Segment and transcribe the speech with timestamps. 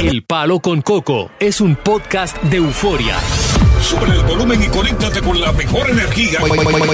[0.00, 3.16] El Palo con Coco es un podcast de euforia.
[3.82, 6.38] Sube el volumen y conéctate con la mejor energía.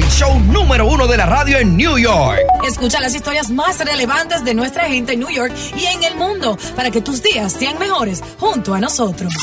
[0.09, 2.41] Show número uno de la radio en New York.
[2.67, 6.57] Escucha las historias más relevantes de nuestra gente en New York y en el mundo
[6.75, 9.35] para que tus días sean mejores junto a nosotros.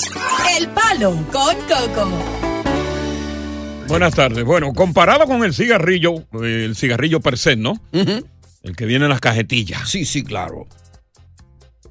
[0.57, 2.09] El Palo con Coco.
[3.88, 4.43] Buenas tardes.
[4.43, 7.80] Bueno, comparado con el cigarrillo, el cigarrillo per se, ¿no?
[7.91, 9.88] El que viene en las cajetillas.
[9.88, 10.66] Sí, sí, claro.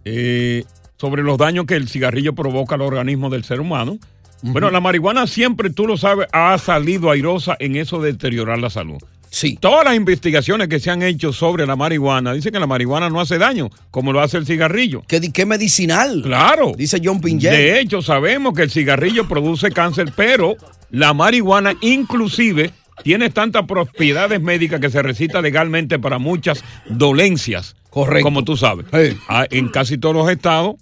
[0.05, 0.65] Eh,
[1.01, 3.99] sobre los daños que el cigarrillo provoca al organismo del ser humano.
[4.43, 8.69] Bueno, la marihuana siempre, tú lo sabes, ha salido airosa en eso de deteriorar la
[8.69, 8.99] salud.
[9.31, 9.57] Sí.
[9.59, 13.19] Todas las investigaciones que se han hecho sobre la marihuana dicen que la marihuana no
[13.19, 15.03] hace daño, como lo hace el cigarrillo.
[15.09, 16.21] ¿Qué, qué medicinal?
[16.23, 16.73] Claro.
[16.77, 17.51] Dice John Pinget.
[17.51, 20.57] De hecho, sabemos que el cigarrillo produce cáncer, pero
[20.91, 27.75] la marihuana inclusive tiene tantas propiedades médicas que se recita legalmente para muchas dolencias.
[27.91, 28.25] Correcto.
[28.25, 28.87] Como tú sabes.
[28.93, 29.17] Sí.
[29.29, 30.77] Ah, En casi todos los estados,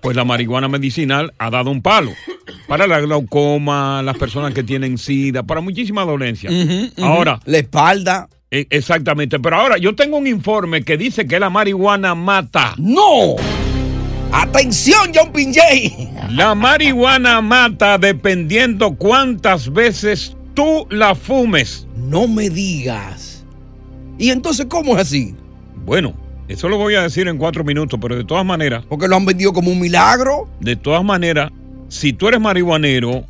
[0.00, 2.12] pues la marihuana medicinal ha dado un palo.
[2.66, 6.52] Para la glaucoma, las personas que tienen sida, para muchísimas dolencias.
[7.02, 8.28] Ahora, La espalda.
[8.50, 9.38] eh, exactamente.
[9.38, 12.74] Pero ahora, yo tengo un informe que dice que la marihuana mata.
[12.78, 13.36] ¡No!
[14.32, 15.92] ¡Atención, John Pinget!
[16.30, 21.86] La marihuana mata dependiendo cuántas veces tú la fumes.
[21.96, 23.44] No me digas.
[24.18, 25.34] ¿Y entonces cómo es así?
[25.84, 26.14] Bueno,
[26.48, 29.26] eso lo voy a decir en cuatro minutos, pero de todas maneras, Porque lo han
[29.26, 30.48] vendido como un milagro.
[30.60, 31.50] de todas maneras,
[31.88, 33.24] si tú eres marihuanero,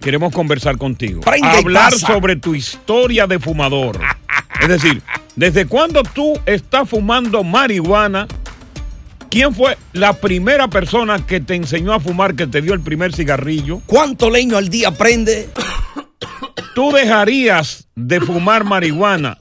[0.00, 1.20] queremos conversar contigo.
[1.22, 3.98] Prende Hablar sobre tu historia de fumador.
[4.60, 5.02] Es decir,
[5.34, 8.26] ¿desde cuándo tú estás fumando marihuana?
[9.30, 13.14] ¿Quién fue la primera persona que te enseñó a fumar, que te dio el primer
[13.14, 13.80] cigarrillo?
[13.86, 15.48] ¿Cuánto leño al día prende?
[16.74, 19.36] ¿Tú dejarías de fumar marihuana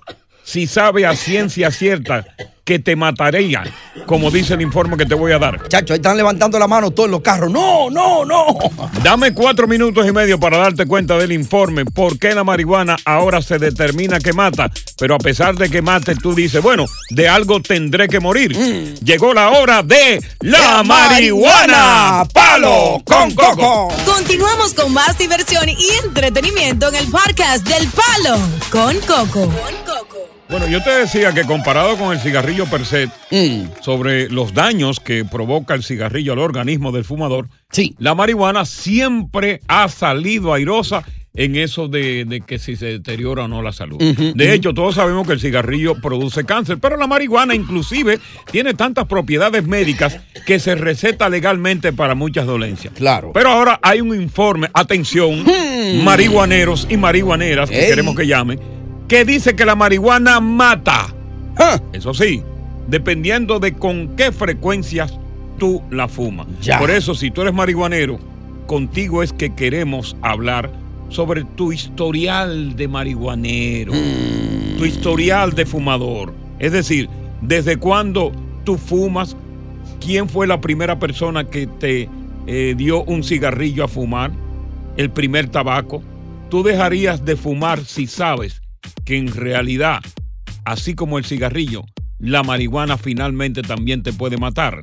[0.46, 2.26] si sabe a ciencia cierta
[2.64, 3.64] que te mataría,
[4.08, 5.68] como dice el informe que te voy a dar?
[5.68, 7.52] Chacho, ahí están levantando la mano todos los carros.
[7.52, 8.58] ¡No, no, no!
[9.04, 13.42] Dame cuatro minutos y medio para darte cuenta del informe, por qué la marihuana ahora
[13.42, 17.61] se determina que mata, pero a pesar de que mate, tú dices, bueno, de algo
[17.61, 18.55] tendré que morir.
[19.04, 22.23] Llegó la hora de la, marihuana.
[22.34, 23.89] ¡Palo con coco!
[24.05, 28.39] Continuamos con más diversión y entretenimiento en el podcast del Palo
[28.72, 29.52] con Coco.
[30.50, 35.00] Bueno, yo te decía que comparado con el cigarrillo per se, Mm, sobre los daños
[35.00, 37.95] que provoca el cigarrillo al organismo del fumador, Sí.
[37.98, 41.04] la marihuana siempre ha salido airosa
[41.34, 43.98] en eso de, de que si se deteriora o no la salud.
[43.98, 48.20] de hecho, todos sabemos que el cigarrillo produce cáncer, pero la marihuana inclusive
[48.52, 52.94] tiene tantas propiedades médicas que se receta legalmente para muchas dolencias.
[52.94, 53.32] Claro.
[53.34, 55.44] Pero ahora hay un informe, atención,
[56.05, 57.89] marihuaneros y marihuaneras, que Ey.
[57.89, 58.60] queremos que llamen,
[59.08, 61.08] que dice que la marihuana mata.
[61.58, 62.42] Ah, Eso sí,
[62.88, 65.14] dependiendo de con qué frecuencias
[65.58, 66.48] tú la fumas.
[66.61, 66.80] Ya.
[66.80, 68.20] Por eso, si tú eres marihuanero,
[68.67, 70.70] contigo es que queremos hablar
[71.10, 74.77] sobre tu historial de marihuanero, Mm.
[74.77, 76.33] tu historial de fumador.
[76.60, 77.08] Es decir,
[77.42, 78.32] desde cuándo
[78.64, 79.37] tú fumas,
[80.04, 82.10] quién fue la primera persona que te
[82.48, 84.32] eh, dio un cigarrillo a fumar,
[84.98, 86.04] el primer tabaco.
[86.49, 88.61] Tú dejarías de fumar si sabes
[89.05, 89.99] que en realidad,
[90.66, 91.83] así como el cigarrillo,
[92.20, 94.82] la marihuana finalmente también te puede matar.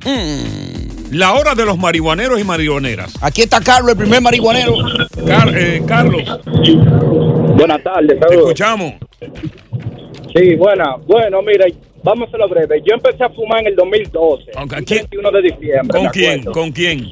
[1.11, 3.13] La hora de los marihuaneros y marihuaneras.
[3.21, 4.73] aquí está Carlos, el primer marihuanero.
[5.27, 6.23] Car- eh, Carlos,
[7.57, 8.37] Buenas tardes, te saludos.
[8.49, 8.93] escuchamos.
[10.35, 10.95] Sí, buena.
[11.07, 11.65] Bueno, mira,
[12.03, 12.81] vamos a hacerlo breve.
[12.87, 14.99] Yo empecé a fumar en el 2012, Ok, el ¿quién?
[15.07, 15.99] 31 de diciembre.
[15.99, 16.39] ¿Con quién?
[16.39, 17.11] acuerdo, ¿Con quién?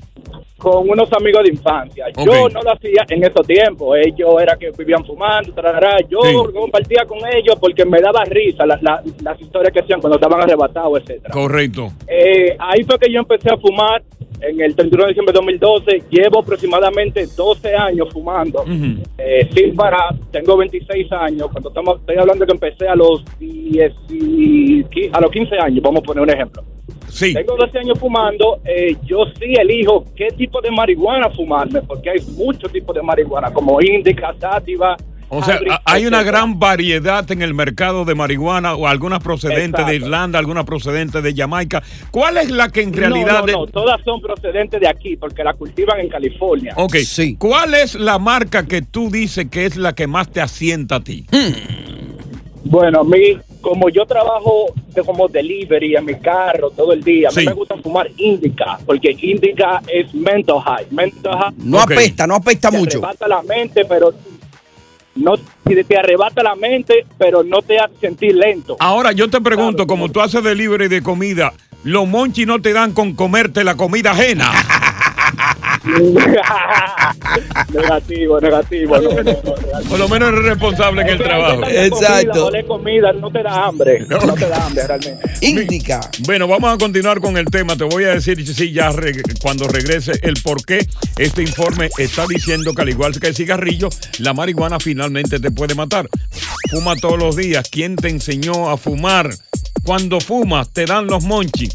[0.62, 2.06] Con unos amigos de infancia.
[2.24, 3.98] Yo no lo hacía en esos tiempos.
[4.06, 5.98] Ellos era que vivían fumando, tarará.
[6.08, 6.36] Yo Sí.
[6.54, 10.40] compartía con ellos porque me daba risa la- la- las historias que hacían cuando estaban
[10.42, 11.34] arrebatados, etcétera.
[11.34, 11.88] Correcto.
[12.08, 14.04] Eh, ahí fue que yo empecé a fumar
[14.42, 16.04] en el 31 de diciembre de 2012.
[16.10, 18.64] Llevo aproximadamente 12 años fumando.
[19.18, 21.48] Eh, sin parar, tengo 26 años.
[21.52, 25.82] Cuando estamos, estoy hablando que empecé a los 10 y qui- a los 15 años,
[25.84, 26.64] vamos a poner un ejemplo.
[27.10, 27.34] Sí.
[27.34, 32.20] Tengo 12 años fumando, eh, yo sí elijo qué tipo de marihuana fumarme, porque hay
[32.38, 34.96] muchos tipos de marihuana, como indica, sativa.
[35.34, 36.40] O sea, hybrid, hay una etcétera.
[36.40, 39.96] gran variedad en el mercado de marihuana, o algunas procedentes de.
[39.96, 41.82] Irlanda, algunas procedentes de Jamaica.
[42.12, 43.40] ¿Cuál es la que en No, realidad...
[43.40, 46.74] no, de- no, todas son procedentes de aquí, porque la cultivan en California.
[46.76, 47.36] Ok, Sí.
[47.40, 51.00] ¿cuál es la marca que tú dices que es la que más te asienta a
[51.00, 51.26] ti?
[52.64, 57.30] Bueno, a mí, como yo trabajo de, como delivery en mi carro todo el día,
[57.30, 57.46] a mí Sí.
[57.48, 60.86] me gusta fumar indica, porque indica es mental high.
[60.92, 62.98] Mental high No apesta, no apesta te mucho.
[63.00, 64.14] arrebata la mente, pero
[65.16, 68.76] no te te arrebata la mente, pero no te hace sentir lento.
[68.80, 71.54] Ahora, yo te pregunto, Claro, como como- tú haces delivery de comida,
[71.84, 74.52] los monchis no te dan con comerte la comida ajena.
[77.74, 78.98] negativo, negativo.
[78.98, 79.56] No, no, no, negativo.
[79.90, 81.62] Por lo menos eres responsable en el trabajo.
[81.68, 82.46] Exacto.
[82.46, 84.06] Comida, comida, no te da hambre.
[84.08, 85.30] No, te da hambre realmente.
[85.42, 86.02] Indica.
[86.20, 87.76] Bueno, vamos a continuar con el tema.
[87.76, 90.86] Te voy a decir, sí, ya reg- cuando regrese, el por qué
[91.18, 93.90] este informe está diciendo que al igual que el cigarrillo,
[94.20, 96.08] la marihuana finalmente te puede matar.
[96.70, 97.68] Fuma todos los días.
[97.70, 99.30] ¿Quién te enseñó a fumar?
[99.84, 101.74] Cuando fumas, te dan los monchis.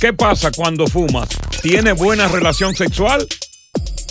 [0.00, 1.28] ¿Qué pasa cuando fumas?
[1.60, 3.26] ¿Tienes buena relación sexual?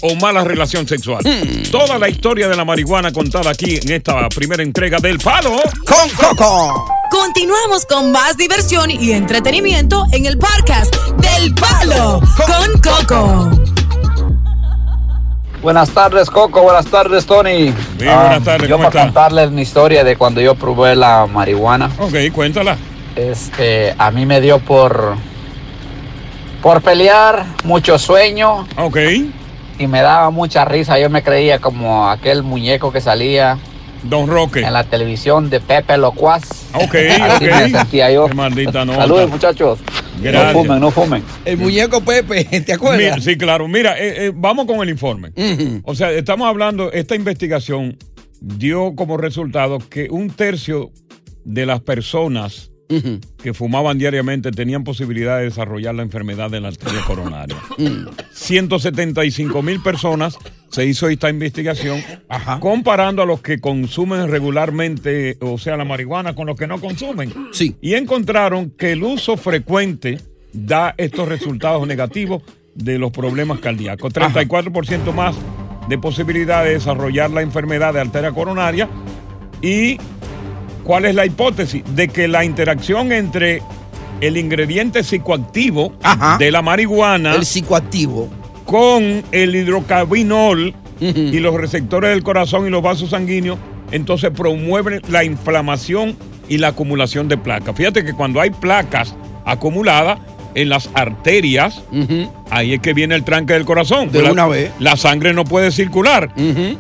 [0.02, 1.24] O mala relación sexual.
[1.72, 5.58] Toda la historia de la marihuana contada aquí en esta primera entrega del Palo.
[5.86, 6.86] Con Coco.
[7.10, 13.52] Continuamos con más diversión y entretenimiento en el podcast del Palo con Coco.
[15.62, 16.62] Buenas tardes, Coco.
[16.62, 17.74] Buenas tardes, Tony.
[17.98, 19.14] Bien, buenas tardes, Yo ¿cómo para está?
[19.22, 21.90] contarles mi historia de cuando yo probé la marihuana.
[21.98, 22.78] Ok, cuéntala.
[23.16, 25.16] Este, a mí me dio por
[26.62, 28.98] por pelear, mucho sueño Ok.
[29.80, 31.00] Y me daba mucha risa.
[31.00, 33.58] Yo me creía como aquel muñeco que salía
[34.04, 34.62] Don Roque.
[34.62, 36.44] en la televisión de Pepe Locuaz.
[36.74, 37.70] Ok, Así me ok.
[37.72, 38.28] sentía yo.
[38.28, 39.00] Qué maldita nota.
[39.00, 39.80] Saludos, muchachos.
[40.22, 40.54] Gracias.
[40.54, 41.24] No fumen, no fumen.
[41.46, 43.24] El muñeco Pepe, ¿te Mira, acuerdas?
[43.24, 43.68] sí, claro.
[43.68, 45.32] Mira, eh, eh, vamos con el informe.
[45.84, 47.98] O sea, estamos hablando, esta investigación
[48.40, 50.92] dio como resultado que un tercio
[51.44, 57.02] de las personas Que fumaban diariamente tenían posibilidad de desarrollar la enfermedad de la arteria
[57.06, 57.58] coronaria.
[58.32, 60.38] 175 mil personas
[60.70, 62.60] se hizo esta investigación Ajá.
[62.60, 67.34] comparando a los que consumen regularmente, o sea, la marihuana, con los que no consumen.
[67.52, 67.76] Sí.
[67.82, 70.20] Y encontraron que el uso frecuente
[70.54, 72.44] da estos resultados negativos
[72.74, 74.14] de los problemas cardíacos.
[74.14, 75.36] 34% más
[75.90, 78.90] de posibilidad de desarrollar la enfermedad de arteria coronaria
[79.62, 79.98] y
[80.88, 81.84] ¿Cuál es la hipótesis?
[81.96, 83.62] De que la interacción entre
[84.22, 86.38] el ingrediente psicoactivo Ajá.
[86.38, 88.30] de la marihuana El psicoactivo.
[88.66, 91.20] con el hidrocarbinol Ujú.
[91.20, 93.60] y los receptores del corazón y los vasos sanguíneos,
[93.92, 96.16] entonces promueven la inflamación
[96.50, 97.76] y la acumulación de placas.
[97.76, 99.14] Fíjate que cuando hay placas
[99.46, 100.20] acumuladas
[100.56, 101.84] en las arterias,
[102.50, 104.10] ahí es que viene el tranque del corazón.
[104.12, 104.72] De una vez.
[104.80, 106.30] La sangre no puede circular.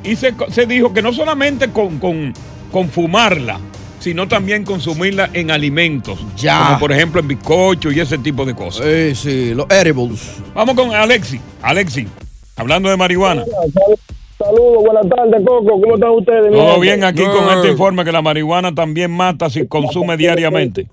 [0.04, 2.34] Y se, se dijo que no solamente con, con,
[2.72, 3.60] con fumarla,
[4.08, 6.18] sino también consumirla en alimentos.
[6.38, 6.64] Ya.
[6.68, 8.86] Como por ejemplo en bizcocho y ese tipo de cosas.
[8.86, 10.38] Eh, sí, los edibles.
[10.56, 11.42] Vamos con Alexi.
[11.62, 12.08] Alexi,
[12.56, 13.44] hablando de marihuana.
[14.38, 15.82] Saludos, buenas tardes, Coco.
[15.82, 16.52] ¿Cómo están ustedes?
[16.54, 16.80] Todo gente?
[16.80, 20.88] bien aquí con este informe que la marihuana también mata si consume diariamente.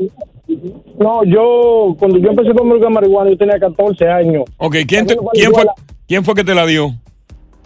[0.98, 4.42] No, yo, cuando yo empecé a tomar marihuana, yo tenía 14 años.
[4.56, 5.64] Ok, ¿quién, te- quién, fue,
[6.08, 6.92] ¿quién fue que te la dio?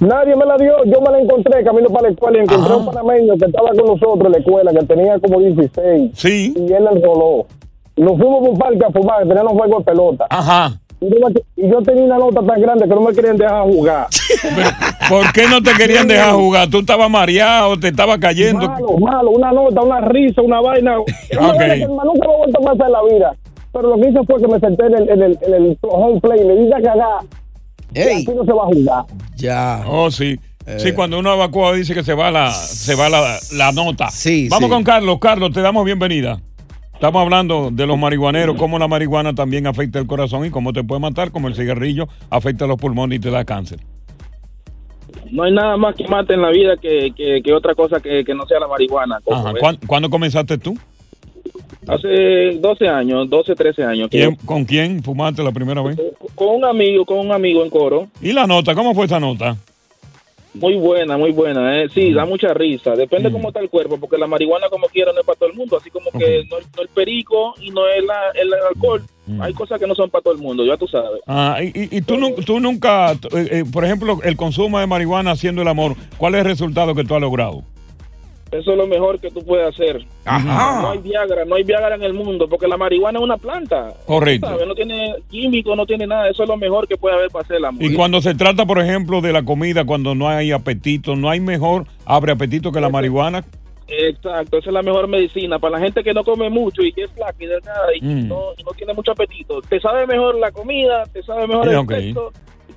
[0.01, 2.77] Nadie me la dio, yo me la encontré camino para la escuela y encontré Ajá.
[2.77, 6.55] un panameño que estaba con nosotros en la escuela, que tenía como 16, Sí.
[6.57, 7.47] y él la enroló.
[7.97, 10.27] Nos fuimos por un parque a fumar, teníamos juego de pelota.
[10.31, 10.79] Ajá.
[11.01, 13.63] Y yo, me- y yo tenía una nota tan grande que no me querían dejar
[13.65, 14.07] jugar.
[15.09, 16.69] ¿Por qué no te querían dejar jugar?
[16.71, 17.77] ¿Tú estabas mareado?
[17.79, 18.69] ¿Te estaba cayendo?
[18.69, 20.97] Malo, malo, una nota, una risa, una vaina.
[21.39, 21.57] Una Ok.
[21.57, 23.35] vaina que nunca me he vuelto a pasar en la vida.
[23.73, 26.21] Pero lo que hice fue que me senté en el, en el, en el home
[26.21, 27.21] play y le dije a cagar.
[27.95, 29.05] Ey, Aquí no se va a jugar.
[29.39, 29.85] Ya.
[29.87, 30.39] Oh, sí.
[30.77, 34.11] Sí, cuando uno evacúa dice que se va la, se va la, la nota.
[34.11, 34.75] Sí, Vamos sí.
[34.75, 35.19] con Carlos.
[35.19, 36.41] Carlos, te damos bienvenida.
[36.93, 40.85] Estamos hablando de los marihuaneros, cómo la marihuana también afecta el corazón y cómo te
[40.85, 43.79] puede matar, como el cigarrillo afecta los pulmones y te da cáncer.
[45.31, 48.25] No hay nada más que mate en la vida que, que, que otra cosa que,
[48.25, 49.21] que no sea la marihuana.
[49.31, 49.53] Ajá.
[49.53, 49.61] ¿ves?
[49.61, 50.77] ¿Cuán- ¿Cuándo comenzaste tú?
[51.87, 54.09] Hace 12 años, 12, 13 años.
[54.11, 55.97] que ¿Quién- ¿Con quién fumaste la primera vez?
[56.35, 58.09] con un amigo, con un amigo en coro.
[58.21, 58.75] ¿Y la nota?
[58.75, 59.57] ¿Cómo fue esa nota?
[60.55, 61.81] Muy buena, muy buena.
[61.83, 61.89] ¿eh?
[61.95, 62.93] Sí, da mucha risa.
[62.97, 65.55] Depende cómo está el cuerpo, porque la marihuana como quiera no es para todo el
[65.57, 65.77] mundo.
[65.77, 69.03] Así como que no, no el perico y no es la- el alcohol.
[69.41, 71.21] Hay cosas que no son para todo el mundo, ya tú sabes.
[71.27, 73.17] Ah, y, y- y tú, nu- tú nunca, eh,
[73.51, 77.05] eh, por ejemplo, el consumo de marihuana haciendo el amor, ¿cuál es el resultado que
[77.05, 77.63] tú has logrado?
[78.51, 79.99] Eso es lo mejor que tú puedes hacer.
[79.99, 80.91] No Ajá.
[80.93, 83.93] hay Viagra, no hay Viagra en el mundo, porque la marihuana es una planta.
[84.07, 84.49] Correcto.
[84.67, 86.29] No tiene químico, no tiene nada.
[86.31, 87.83] Eso es lo mejor que puede haber para hacer el amor.
[87.83, 91.41] Y cuando se trata, por ejemplo, de la comida, cuando no hay apetito, no hay
[91.41, 93.45] mejor abre apetito que la marihuana.
[93.91, 95.59] Exacto, esa es la mejor medicina.
[95.59, 98.29] Para la gente que no come mucho y que es flaca y delgada y, Mm.
[98.29, 99.63] no, y no tiene mucho apetito.
[99.63, 101.93] Te sabe mejor la comida, te sabe mejor el ok.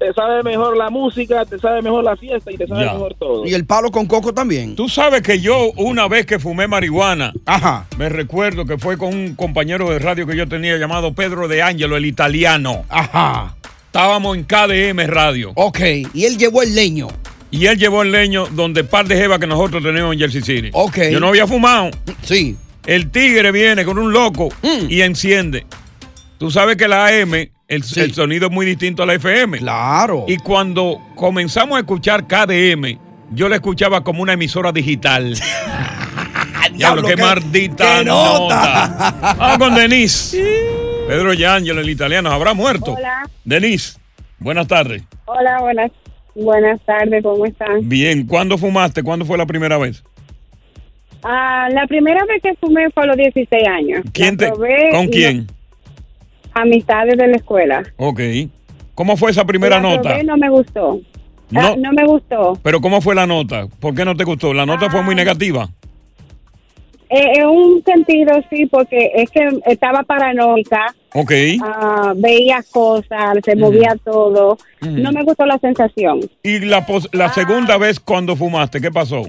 [0.01, 2.93] Te sabe mejor la música, te sabe mejor la fiesta y te sabe Ya.
[2.93, 3.46] mejor todo.
[3.46, 4.75] Y el palo con coco también.
[4.75, 7.86] Tú sabes que yo una vez que fumé marihuana, Ajá.
[8.00, 11.62] me recuerdo que fue con un compañero de radio que yo tenía llamado Pedro de
[11.62, 12.84] Ángelo, el italiano.
[12.89, 13.55] Ajá.
[13.86, 15.79] Estábamos en KDM Radio Ok.
[16.15, 17.08] Y él llevó el leño.
[17.51, 20.70] y él llevó el leño donde par de jeva que nosotros tenemos en Jersey City.
[20.74, 20.98] Ok.
[21.12, 21.91] Yo no había fumado.
[22.24, 22.55] Sí.
[22.88, 24.86] El tigre viene con un loco Mm.
[24.89, 25.65] y enciende.
[26.41, 29.60] Tú sabes que la AM, el, el sonido es muy distinto a la FM.
[29.60, 30.25] Claro.
[30.27, 32.98] Y cuando comenzamos a escuchar KDM,
[33.29, 35.36] yo la escuchaba como una emisora digital.
[36.74, 38.88] Diablo, qué qué- maldita qué nota.
[38.89, 39.36] nota.
[39.38, 40.36] Vamos con Denise.
[41.07, 42.93] Pedro Yángel, el italiano, habrá muerto.
[42.93, 43.29] Hola.
[43.45, 44.00] Denise,
[44.39, 45.03] buenas tardes.
[45.25, 45.91] Hola, buenas,
[46.33, 47.88] buenas tardes, ¿cómo están?
[47.88, 49.03] Bien, ¿cuándo fumaste?
[49.03, 50.03] ¿Cuándo fue la primera vez?
[51.21, 54.01] Ah, la primera vez que fumé fue a los 16 años.
[54.12, 54.50] ¿Quién te,
[54.91, 55.45] ¿Con quién?
[56.53, 57.84] Amistades de la escuela.
[57.98, 58.20] Ok.
[58.96, 60.22] ¿Cómo fue esa primera La nota?
[60.24, 61.00] no me gustó.
[61.50, 61.62] No.
[61.62, 62.58] Ah, no me gustó.
[62.63, 63.67] Pero ¿cómo fue la nota?
[63.79, 64.53] ¿Por qué no te gustó?
[64.53, 64.91] ¿La nota Ah.
[64.91, 65.70] fue muy negativa?
[67.10, 71.31] Eh, en un sentido sí, porque es que estaba paranoica, Ok.
[71.62, 74.58] ah, veía cosas, se movía todo.
[74.79, 76.22] No me gustó la sensación.
[76.41, 77.34] ¿Y la, pos- la Ah.
[77.34, 79.24] segunda vez cuando fumaste, qué pasó?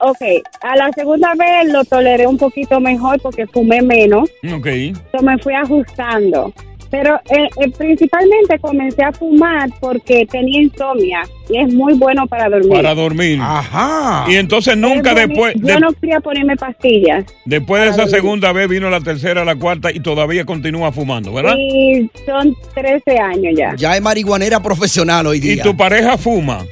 [0.00, 0.18] Ok,
[0.62, 4.30] a la segunda vez lo toleré un poquito mejor porque fumé menos.
[4.54, 4.68] Ok.
[5.12, 6.52] So, me fui ajustando.
[6.90, 12.48] Pero eh, eh, principalmente comencé a fumar porque tenía insomnia y es muy bueno para
[12.48, 12.72] dormir.
[12.72, 13.38] Para dormir.
[13.42, 14.24] Ajá.
[14.26, 17.26] Y entonces nunca después, Yo de- no quería ponerme pastillas.
[17.44, 18.14] después de esa dormir.
[18.14, 21.56] segunda vez vino la tercera, la cuarta y todavía continúa fumando, ¿verdad?
[21.58, 23.74] Y son 13 años ya.
[23.76, 25.62] Ya es marihuanera profesional hoy ¿Y día.
[25.62, 26.64] tu pareja fuma?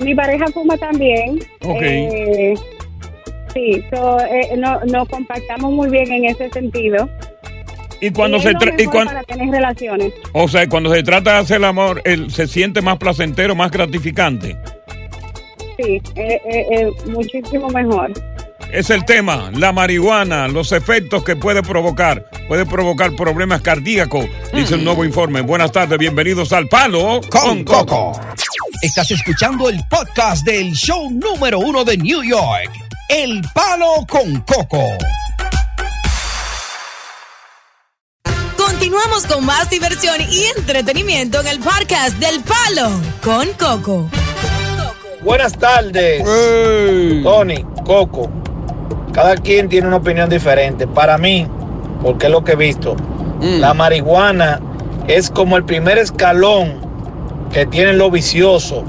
[0.00, 1.38] Mi pareja fuma también.
[1.62, 1.82] Ok.
[1.82, 2.54] Eh,
[3.54, 7.08] sí, so, eh, no, nos compactamos muy bien en ese sentido.
[8.00, 10.12] Y cuando Y se tra- y para tener relaciones.
[10.32, 13.70] o sea, cuando se trata de hacer el amor, él se siente más placentero, más
[13.70, 14.56] gratificante.
[15.78, 18.10] Sí, eh, eh, muchísimo mejor.
[18.72, 22.30] Es el tema, la marihuana, los efectos que puede provocar.
[22.46, 25.40] Puede provocar problemas cardíacos, dice un nuevo informe.
[25.40, 28.12] Buenas tardes, bienvenidos al Palo con Coco.
[28.80, 32.70] Estás escuchando el podcast del show número uno de New York,
[33.08, 34.84] El Palo con Coco.
[38.56, 42.90] Continuamos con más diversión y entretenimiento en el podcast del Palo
[43.22, 44.08] con Coco.
[45.22, 46.22] Buenas tardes,
[47.22, 48.39] Tony, Coco.
[49.12, 50.86] Cada quien tiene una opinión diferente.
[50.86, 51.46] Para mí,
[52.02, 52.96] porque es lo que he visto,
[53.40, 54.60] la marihuana
[55.08, 56.80] es como el primer escalón
[57.52, 58.84] que tienen los viciosos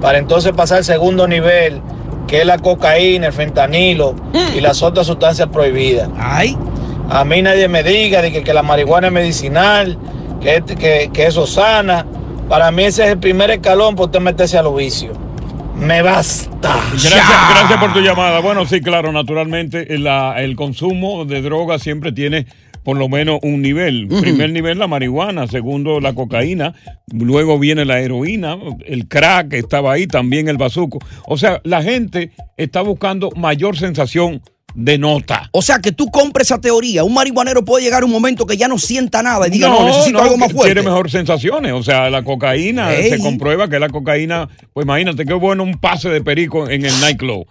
[0.00, 1.80] para entonces pasar al segundo nivel,
[2.26, 4.14] que es la cocaína, el fentanilo
[4.56, 6.08] y las otras sustancias prohibidas.
[6.18, 6.56] Ay.
[7.10, 9.98] A mí nadie me diga de que, que la marihuana es medicinal,
[10.40, 12.06] que, que, que eso sana.
[12.48, 15.16] Para mí ese es el primer escalón para usted meterse a los vicios.
[15.84, 16.76] Me basta.
[16.92, 18.40] Gracias, gracias por tu llamada.
[18.40, 22.46] Bueno, sí, claro, naturalmente la- el consumo de droga siempre tiene
[22.84, 24.08] por lo menos un nivel.
[24.08, 26.74] Primer nivel la marihuana, segundo la cocaína,
[27.12, 30.98] luego viene la heroína, el crack estaba ahí, también el bazuco.
[31.26, 34.42] O sea, la gente está buscando mayor sensación
[34.74, 35.48] de nota.
[35.52, 37.04] O sea, que tú compres esa teoría.
[37.04, 39.84] Un marihuanero puede llegar a un momento que ya no sienta nada y diga, no,
[39.84, 40.72] necesito algo más fuerte.
[40.74, 41.72] Quiere mejor sensaciones.
[41.72, 43.10] O sea, la cocaína, Ey.
[43.10, 47.00] se comprueba que la cocaína, pues imagínate qué bueno un pase de perico en el
[47.00, 47.46] nightclub.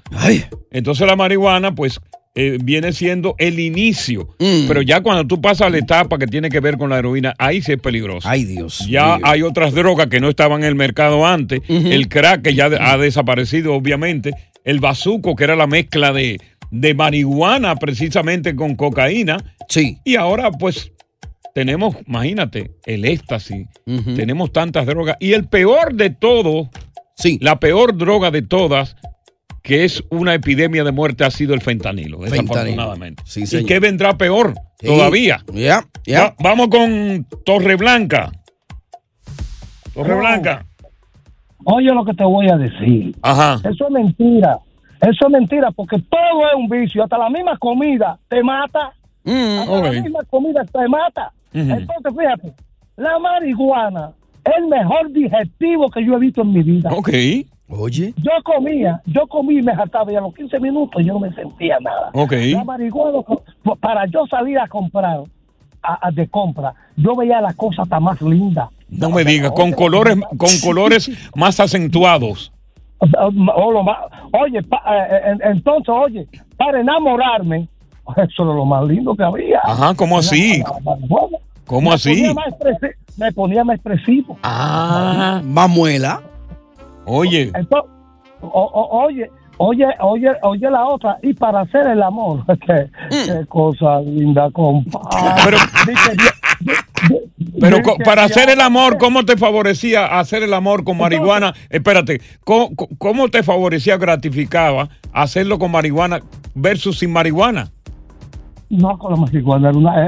[0.71, 1.99] Entonces la marihuana, pues,
[2.33, 4.29] eh, viene siendo el inicio.
[4.39, 4.67] Mm.
[4.67, 7.33] Pero ya cuando tú pasas a la etapa que tiene que ver con la heroína,
[7.37, 8.27] ahí sí es peligroso.
[8.27, 8.87] Ay, Dios.
[8.89, 11.59] Ya hay otras drogas que no estaban en el mercado antes.
[11.67, 14.31] El crack que ya ha desaparecido, obviamente.
[14.63, 16.39] El bazuco, que era la mezcla de,
[16.71, 19.37] de marihuana precisamente con cocaína.
[19.69, 19.99] Sí.
[20.03, 20.91] Y ahora, pues,
[21.53, 23.67] tenemos, imagínate, el éxtasis.
[24.15, 25.17] Tenemos tantas drogas.
[25.19, 26.69] Y el peor de todo,
[27.15, 27.37] sí.
[27.41, 28.95] la peor droga de todas,
[29.61, 32.47] que es una epidemia de muerte, ha sido el fentanilo, Fentanilo.
[32.53, 33.21] desafortunadamente.
[33.25, 34.87] Sí, ¿Y qué vendrá peor Sí.
[34.87, 35.43] todavía?
[35.53, 36.21] Ya, ya.
[36.23, 38.31] Va- vamos con Torre Blanca.
[39.93, 40.19] Torre No.
[40.19, 40.65] Blanca.
[41.65, 43.15] Oye lo que te voy a decir.
[43.21, 43.59] Ajá.
[43.69, 44.57] Eso es mentira.
[45.01, 47.03] Eso es mentira porque todo es un vicio.
[47.03, 48.93] Hasta la misma comida te mata.
[49.25, 49.83] Hasta ok.
[49.85, 51.31] la misma comida te mata.
[51.53, 52.53] Entonces, fíjate,
[52.95, 54.11] la marihuana
[54.45, 56.89] es el mejor digestivo que yo he visto en mi vida.
[56.93, 57.09] Ok.
[57.73, 58.13] Oye.
[58.17, 61.33] Yo comía, yo comí y me hartaba y a los 15 minutos yo no me
[61.33, 62.09] sentía nada.
[62.13, 62.33] Ok.
[62.53, 63.19] La marihuana,
[63.79, 65.21] para yo salir a comprar,
[65.81, 68.69] a, a- de compra, yo veía la cosa hasta más linda.
[68.89, 72.51] No me digas, con colores, con colores más acentuados.
[73.01, 73.97] O lo más-
[74.33, 76.27] Oye, pa- eh, eh, entonces, oye,
[76.57, 77.67] para enamorarme,
[78.17, 79.59] eso es lo más lindo que había.
[79.63, 80.63] Ajá, ¿cómo así?
[81.65, 82.09] ¿Cómo me así?
[82.09, 84.37] ponía más expresi- me ponía más expresivo.
[84.43, 85.41] Ah.
[85.43, 86.21] Más muela.
[87.05, 87.51] Oye.
[87.55, 87.89] Entonces,
[88.41, 93.45] o- o- oye, oye, oye, oye la otra, y para hacer el amor, qué, qué
[93.47, 95.41] cosa linda, compadre.
[95.43, 95.57] Pero-
[97.59, 101.53] Pero para hacer el amor, ¿cómo te favorecía hacer el amor con marihuana?
[101.69, 106.21] Espérate, ¿cómo, cómo te favorecía, gratificaba hacerlo con marihuana
[106.55, 107.71] versus sin marihuana?
[108.69, 110.05] No, con la marihuana era una,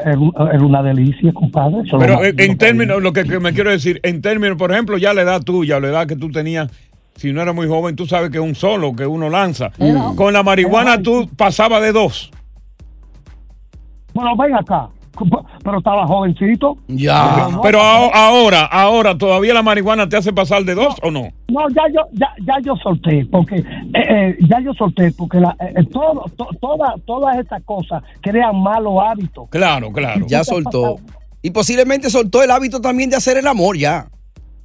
[0.53, 1.81] era una, delicia, compadre.
[1.99, 4.97] Pero lo- en, en términos, lo que, que me quiero decir, en términos, por ejemplo,
[4.97, 6.71] ya la edad tuya, la edad que tú tenías,
[7.17, 9.71] si no eras muy joven, tú sabes que es un solo, que uno lanza.
[10.15, 12.31] Con la marihuana tú pasabas de dos.
[14.13, 14.87] Bueno, ven acá.
[15.63, 16.77] Pero estaba jovencito.
[16.87, 17.47] Ya.
[17.61, 21.29] Pero ahora, ahora, ¿todavía la marihuana te hace pasar de dos o no?
[21.49, 25.55] No, ya yo, ya, ya yo solté, porque eh, eh, ya yo solté, porque la,
[25.59, 29.47] eh, eh, todo, to- toda- todas estas cosas crean malos hábitos.
[29.49, 30.25] Claro, claro.
[30.27, 30.97] Ya soltó.
[31.41, 34.07] Y posiblemente soltó el hábito también de hacer el amor ya.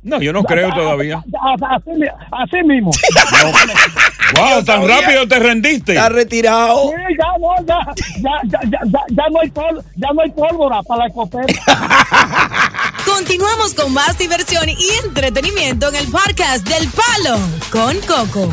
[0.02, 1.22] No, yo no creo todavía.
[1.60, 1.90] Así,
[2.30, 2.90] así mismo.
[4.36, 5.92] Wow, tan rápido te rendiste.
[5.94, 6.90] Está retirado.
[6.90, 7.78] Sí, ya no, ya,
[8.20, 11.52] ya, ya, ya, ya, ya no hay pol- ya no hay pólvora para la escopeta.
[13.06, 17.38] Continuamos con más diversión y entretenimiento en el podcast del Palo
[17.72, 18.48] con Coco.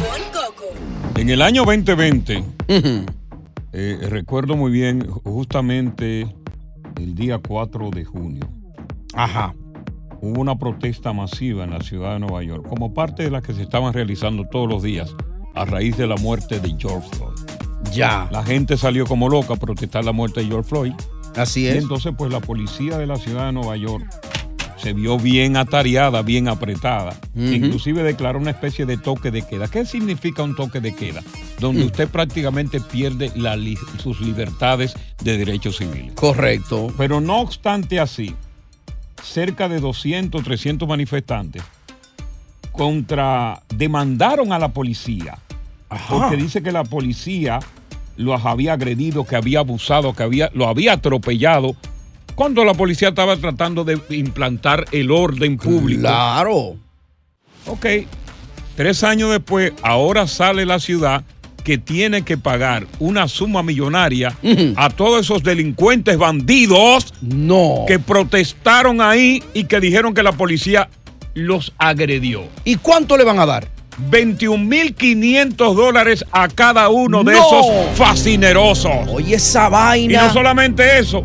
[1.17, 2.43] En el año 2020,
[3.73, 6.27] eh, recuerdo muy bien, justamente
[6.97, 8.47] el día 4 de junio.
[9.13, 9.53] Ajá.
[10.21, 13.53] Hubo una protesta masiva en la ciudad de Nueva York, como parte de las que
[13.53, 15.13] se estaban realizando todos los días
[15.55, 17.35] a raíz de la muerte de George Floyd.
[17.93, 18.27] Ya.
[18.31, 20.93] La gente salió como loca a protestar la muerte de George Floyd.
[21.35, 21.77] Así Y es.
[21.77, 24.05] entonces, pues la policía de la ciudad de Nueva York
[24.77, 27.15] se vio bien atareada, bien apretada.
[27.35, 29.67] Inclusive declaró una especie de toque de queda.
[29.67, 31.23] ¿Qué significa un toque de queda?
[31.59, 31.87] Donde Mm.
[31.87, 34.93] usted prácticamente pierde la li- sus libertades
[35.23, 36.13] de derechos civiles.
[36.15, 36.93] Correcto.
[36.97, 38.35] Pero no obstante así,
[39.23, 41.63] cerca de 200, 300 manifestantes
[42.71, 45.37] contra demandaron a la policía
[46.09, 47.59] porque dice que la policía
[48.17, 51.75] los había agredido, que había abusado, que había, lo había atropellado
[52.35, 56.01] cuando la policía estaba tratando de implantar el orden público.
[56.01, 56.75] Claro.
[57.65, 57.85] Ok.
[58.75, 61.23] Tres años después, ahora sale la ciudad
[61.63, 64.37] que tiene que pagar una suma millonaria
[64.75, 67.85] a todos esos delincuentes bandidos no.
[67.87, 70.89] que protestaron ahí y que dijeron que la policía
[71.33, 72.43] los agredió.
[72.65, 73.74] ¿Y cuánto le van a dar?
[74.09, 77.39] 21.500 dólares a cada uno de No.
[77.39, 77.65] esos
[77.97, 78.91] fascinerosos.
[79.09, 80.27] Oye, esa Y vaina.
[80.27, 81.23] no solamente eso,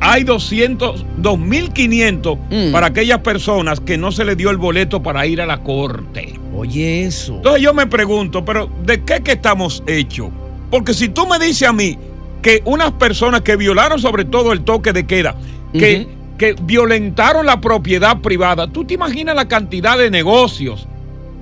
[0.00, 2.72] hay 200, 2.500 Mm.
[2.72, 6.34] para aquellas personas que no se les dio el boleto para ir a la corte.
[6.54, 7.36] Oye, eso.
[7.36, 10.28] Entonces yo me pregunto, pero ¿de qué que estamos hechos?
[10.70, 11.98] Porque si tú me dices a mí
[12.42, 15.34] que unas personas que violaron sobre todo el toque de queda,
[15.72, 16.06] que,
[16.38, 20.86] que violentaron la propiedad privada, ¿tú te imaginas la cantidad de negocios,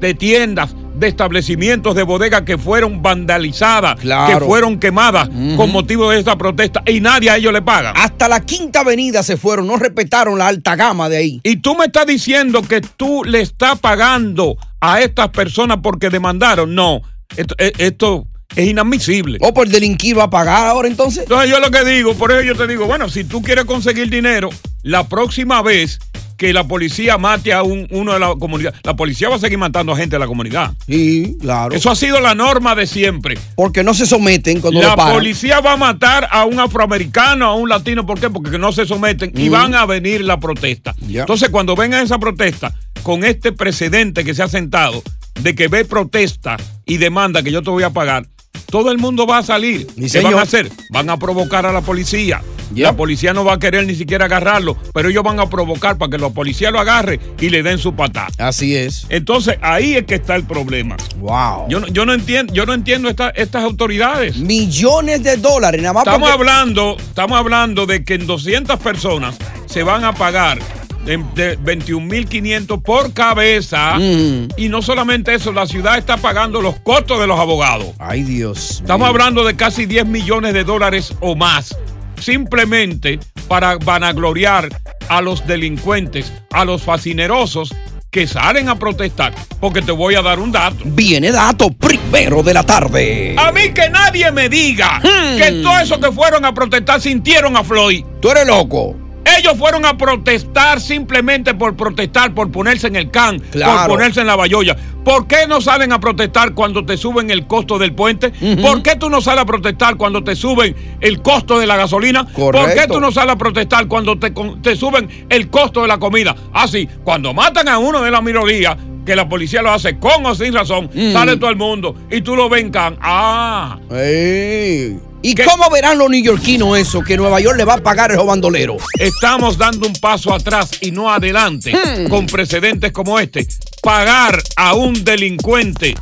[0.01, 4.39] de tiendas, de establecimientos, de bodegas que fueron vandalizadas, Claro.
[4.39, 7.91] que fueron quemadas con motivo de esta protesta y nadie a ellos le paga?
[7.97, 11.41] Hasta la quinta avenida se fueron, no respetaron la alta gama de ahí.
[11.43, 16.75] Y tú me estás diciendo que tú le estás pagando a estas personas porque demandaron.
[16.75, 17.01] No,
[17.37, 18.27] esto, eh, esto
[18.57, 19.39] es inadmisible.
[19.41, 21.23] ¿O por delinquir va a pagar ahora entonces?
[21.25, 24.11] Entonces yo lo que digo, por eso yo te digo, bueno, si tú quieres conseguir
[24.11, 24.51] dinero,
[24.83, 25.99] la próxima vez
[26.37, 29.57] que la policía mate a un- uno de la comunidad, la policía va a seguir
[29.57, 30.73] matando a gente de la comunidad.
[30.85, 31.73] Sí, claro.
[31.75, 33.39] Eso ha sido la norma de siempre.
[33.55, 35.15] Porque no se someten cuando La lo paran.
[35.15, 38.31] policía va a matar a un afroamericano, a un latino, ¿por qué?
[38.31, 40.95] Porque no se someten y van a venir la protesta.
[41.09, 45.03] Entonces, cuando venga esa protesta, con este precedente que se ha sentado,
[45.41, 48.27] de que ve protesta y demanda que yo te voy a pagar,
[48.75, 49.87] todo el mundo va a salir.
[49.97, 50.33] ¿Qué señor.
[50.33, 50.69] van a hacer?
[50.91, 52.43] Van a provocar a la policía.
[52.75, 56.11] La policía no va a querer ni siquiera agarrarlo, pero ellos van a provocar para
[56.11, 58.31] que la policía lo agarre y le den su patada.
[58.37, 59.07] Así es.
[59.11, 60.97] Entonces, ahí es que está el problema.
[61.19, 61.69] Wow.
[61.69, 64.39] Yo no, yo no entiendo, yo no entiendo esta- estas autoridades.
[64.39, 69.37] Millones de dólares, nada más Estamos porque- hablando, estamos hablando de que en 200 personas
[69.67, 70.59] se van a pagar
[71.05, 73.95] de, de 21.500 por cabeza.
[73.99, 74.49] Mm.
[74.57, 77.89] Y no solamente eso, la ciudad está pagando los costos de los abogados.
[77.99, 78.81] Ay, Dios.
[78.81, 79.11] Estamos mío.
[79.11, 81.77] hablando de casi 10 millones de dólares o más.
[82.19, 84.69] Simplemente para vanagloriar
[85.09, 87.75] a los delincuentes, a los fascinerosos
[88.11, 89.35] que salen a protestar.
[89.61, 90.77] Porque te voy a dar un dato.
[90.85, 93.35] Viene dato primero de la tarde.
[93.39, 95.37] A mí que nadie me diga Hmm.
[95.37, 98.05] que todos esos que fueron a protestar sintieron a Floyd.
[98.23, 98.97] Tú eres loco.
[99.39, 103.79] Ellos fueron a protestar simplemente por protestar, por ponerse en el can, Claro.
[103.81, 104.77] por ponerse en la bayolla.
[105.05, 108.33] ¿Por qué no salen a protestar cuando te suben el costo del puente?
[108.63, 112.27] ¿Por qué tú no sales a protestar cuando te suben el costo de la gasolina?
[112.27, 116.35] ¿Por qué tú no sales a protestar cuando te, suben el costo de la comida?
[116.55, 120.35] Así, cuando matan a uno de la minoría, que la policía lo hace con o
[120.35, 121.13] sin razón, Mm.
[121.13, 122.97] sale todo el mundo y tú lo ven can.
[123.01, 124.99] Ah, Ey.
[125.23, 125.45] ¿Y ¿Qué?
[125.45, 127.01] cómo verán los neoyorquinos eso?
[127.03, 128.77] Que Nueva York le va a pagar el bandolero.
[128.99, 132.09] Estamos dando un paso atrás y no adelante Hmm.
[132.09, 133.47] con precedentes como este.
[133.83, 135.95] Pagar a un delincuente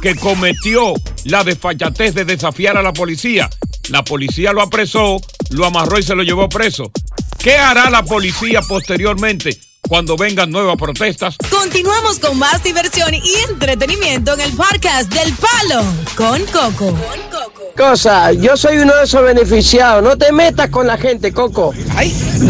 [0.00, 0.94] que cometió
[1.24, 3.50] la desfachatez de desafiar a la policía.
[3.90, 5.20] La policía lo apresó,
[5.50, 6.90] lo amarró y se lo llevó preso.
[7.38, 9.58] ¿Qué hará la policía posteriormente
[9.90, 11.36] cuando vengan nuevas protestas?
[11.50, 15.82] Continuamos con más diversión y entretenimiento en el podcast del Palo
[16.14, 16.96] con Coco.
[17.76, 20.04] Cosa, yo soy uno de esos beneficiados.
[20.04, 21.74] No te metas con la gente, Coco.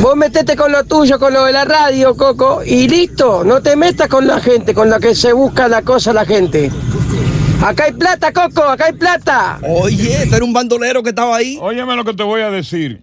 [0.02, 3.42] Vos metete con lo tuyo, con lo de la radio, Coco, y listo.
[3.42, 6.70] No te metas con la gente, con la que se busca la cosa la gente.
[7.64, 9.58] Acá hay plata, Coco, acá hay plata.
[9.62, 11.56] Oye, este era un bandolero que estaba ahí.
[11.58, 13.02] Óyeme lo que te voy a decir.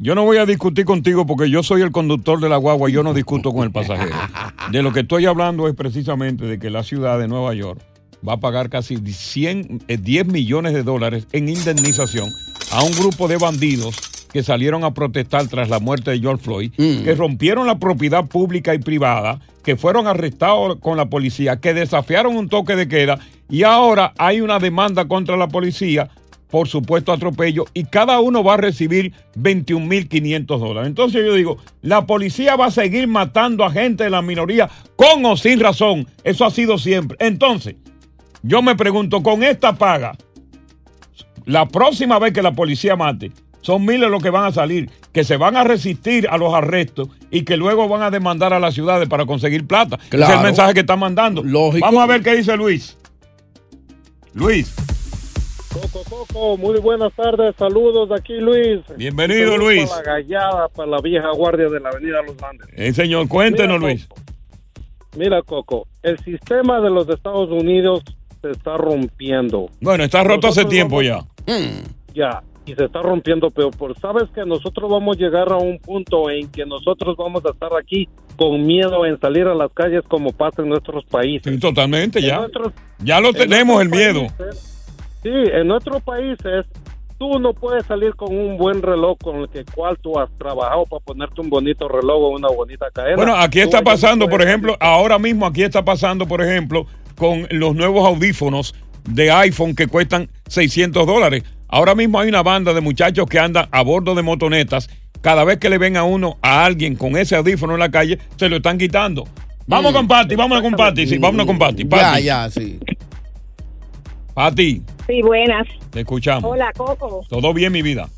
[0.00, 2.92] Yo no voy a discutir contigo porque yo soy el conductor de la guagua y
[2.92, 4.14] yo no discuto con el pasajero.
[4.70, 7.80] De lo que estoy hablando es precisamente de que la ciudad de Nueva York
[8.26, 12.30] va a pagar casi 100, eh, 10 millones de dólares en indemnización
[12.70, 13.96] a un grupo de bandidos
[14.32, 18.74] que salieron a protestar tras la muerte de George Floyd, que rompieron la propiedad pública
[18.74, 23.62] y privada, que fueron arrestados con la policía, que desafiaron un toque de queda y
[23.62, 26.10] ahora hay una demanda contra la policía
[26.50, 30.88] por supuesto atropello y cada uno va a recibir 21.500 dólares.
[30.88, 35.24] Entonces yo digo, la policía va a seguir matando a gente de la minoría con
[35.26, 36.06] o sin razón.
[36.24, 37.16] Eso ha sido siempre.
[37.20, 37.76] Entonces,
[38.42, 40.16] yo me pregunto, con esta paga,
[41.44, 45.24] la próxima vez que la policía mate, son miles los que van a salir, que
[45.24, 48.72] se van a resistir a los arrestos y que luego van a demandar a las
[48.74, 49.96] ciudades para conseguir plata.
[49.96, 50.34] Ese es Claro.
[50.34, 51.42] el mensaje que están mandando.
[51.80, 52.96] Vamos a ver qué dice Luis.
[54.32, 54.74] Luis.
[56.04, 58.80] Coco, Coco, muy buenas tardes, saludos de aquí Luis.
[58.96, 59.90] Bienvenido, Saludos Luis.
[59.90, 62.68] Para la gallada, para la vieja guardia de la avenida Los Andes.
[62.76, 64.08] Eh, señor, cuéntenos, Mira, Luis.
[65.16, 68.02] Mira, Coco, el sistema de los Estados Unidos
[68.42, 69.68] se está rompiendo.
[69.80, 71.62] Bueno, está roto hace tiempo vamos- ya.
[72.14, 75.78] Ya, y se está rompiendo, pero por, sabes que nosotros vamos a llegar a un
[75.78, 80.02] punto en que nosotros vamos a estar aquí con miedo en salir a las calles
[80.08, 81.52] como pasa en nuestros países.
[81.52, 82.38] Sí, totalmente, En ya.
[82.38, 84.26] nuestros- Ya lo en tenemos el miedo.
[84.38, 84.74] países-
[85.22, 86.66] Sí, en nuestros países
[87.18, 90.84] tú no puedes salir con un buen reloj con el que cual tú has trabajado
[90.86, 93.16] para ponerte un bonito reloj o una bonita cadena.
[93.16, 97.74] Bueno, aquí está pasando, por ejemplo, ahora mismo aquí está pasando, por ejemplo, con los
[97.74, 98.74] nuevos audífonos
[99.08, 101.42] de iPhone que cuestan 600 dólares.
[101.66, 104.88] Ahora mismo hay una banda de muchachos que andan a bordo de motonetas.
[105.20, 108.18] Cada vez que le ven a uno, a alguien con ese audífono en la calle,
[108.36, 109.24] se lo están quitando.
[109.66, 109.96] Vamos Mm.
[109.96, 111.84] con Pati, vámonos con Pati, sí, vámonos con Pati.
[111.88, 112.78] Ya, ya, sí.
[114.34, 115.66] Pati, Sí, buenas.
[115.90, 116.52] te escuchamos.
[116.52, 117.24] Hola, Coco.
[117.30, 118.08] Todo bien, mi vida.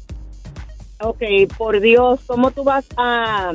[1.01, 1.23] Ok,
[1.57, 3.53] por Dios, ¿cómo tú vas a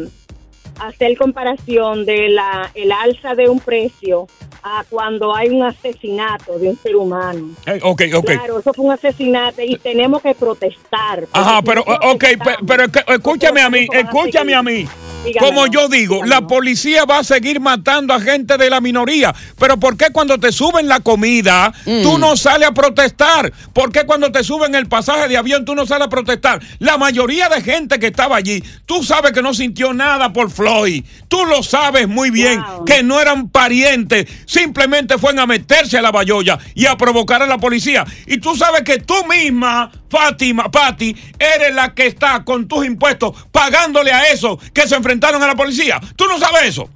[0.80, 4.28] hacer comparación de la el alza de un precio
[4.64, 7.50] a cuando hay un asesinato de un ser humano?
[7.68, 8.26] Eh, ok, ok.
[8.26, 11.28] Claro, eso fue un asesinato y tenemos que protestar.
[11.32, 12.26] Ajá, pero, si no ok,
[12.66, 14.88] pero, escúchame a mí, van a escúchame a mí.
[15.24, 18.80] Dígame, Como no, yo digo, la policía va a seguir matando a gente de la
[18.80, 19.34] minoría.
[19.58, 23.52] Pero ¿por qué cuando te suben la comida, tú no sales a protestar?
[23.74, 26.62] ¿Por qué cuando te suben el pasaje de avión, tú no sales a protestar?
[26.78, 31.04] La mayoría de gente que estaba allí, tú sabes que no sintió nada por Floyd.
[31.28, 34.26] Tú lo sabes muy bien, que no eran parientes.
[34.48, 38.04] Simplemente fueron a meterse a la bayolla y a provocar a la policía.
[38.26, 43.34] Y tú sabes que tú misma, Fátima, Patti, eres la que está con tus impuestos
[43.52, 46.02] pagándole a esos que se enfrentaron a la policía.
[46.16, 46.90] ¿Tú no sabes eso?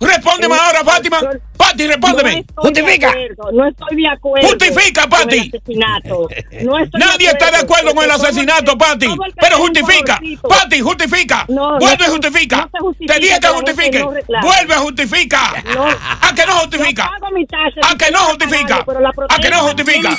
[0.00, 1.20] Respóndeme Eh, ahora, Fátima.
[1.58, 2.44] Patti, respóndeme.
[2.56, 4.48] No de acuerdo, no estoy de acuerdo.
[4.48, 5.52] Justifica, Pati.
[6.62, 9.06] No Nadie está de acuerdo con el asesinato, Pati.
[9.40, 10.18] Pero justifica.
[10.48, 11.44] Pati, justifica.
[11.48, 12.68] No, Vuelve se- justifica.
[12.80, 14.02] justifica, Te dije que justifique.
[14.02, 15.64] Vuelve a justificar.
[16.22, 17.10] ¿A que no justifica?
[17.82, 18.84] ¿A que no justifica?
[19.28, 20.14] ¿A que no justifica?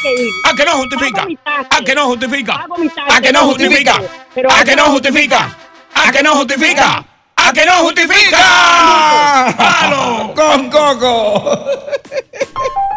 [0.50, 1.24] ¿A que no justifica?
[1.70, 2.66] ¿A que no justifica?
[3.10, 4.02] ¿A que no justifica?
[4.50, 5.58] ¿A que no justifica?
[5.96, 7.06] ¿A que no justifica?
[7.48, 9.56] ¿A que no justifica?
[9.58, 10.34] ¡Palo!
[10.36, 11.66] ¡Con Coco!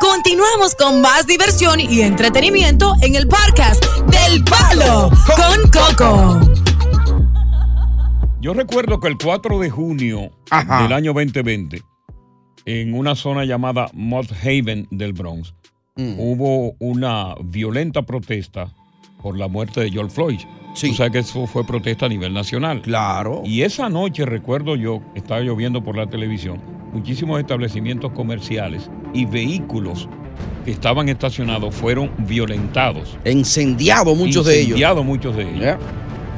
[0.01, 6.41] Continuamos con más diversión y entretenimiento en el podcast del Palo con Coco.
[8.41, 10.83] Yo recuerdo que el 4 de junio Ajá.
[10.83, 11.83] del año 2020,
[12.67, 15.55] en una zona llamada Mott Haven del Bronx,
[15.95, 16.15] Mm.
[16.19, 18.73] hubo una violenta protesta
[19.23, 20.41] por la muerte de George Floyd.
[20.79, 22.83] Tú sabes que eso fue protesta a nivel nacional.
[22.83, 23.43] Claro.
[23.45, 26.61] Y esa noche, recuerdo yo, estaba lloviendo por la televisión,
[26.93, 30.09] muchísimos establecimientos comerciales y vehículos
[30.65, 33.19] que estaban estacionados fueron violentados.
[33.25, 34.69] Encendiados muchos de ellos.
[34.69, 35.77] Incendiados muchos de ellos.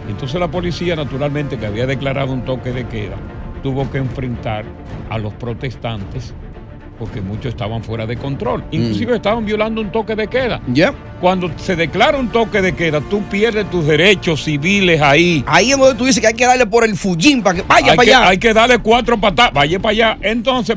[0.08, 3.16] Entonces la policía, naturalmente, que había declarado un toque de queda,
[3.62, 4.64] tuvo que enfrentar
[5.10, 6.34] a los protestantes
[6.98, 8.64] porque muchos estaban fuera de control.
[8.70, 10.61] Inclusive estaban violando un toque de queda.
[10.68, 10.94] Ya.
[11.20, 15.42] Cuando se declara un toque de queda, tú pierdes tus derechos civiles ahí.
[15.46, 17.90] Ahí es donde tú dices que hay que darle por el Fujin para que vaya
[17.92, 18.28] hay para que, allá.
[18.28, 20.18] Hay que darle cuatro patadas, vaya para allá.
[20.20, 20.76] Entonces,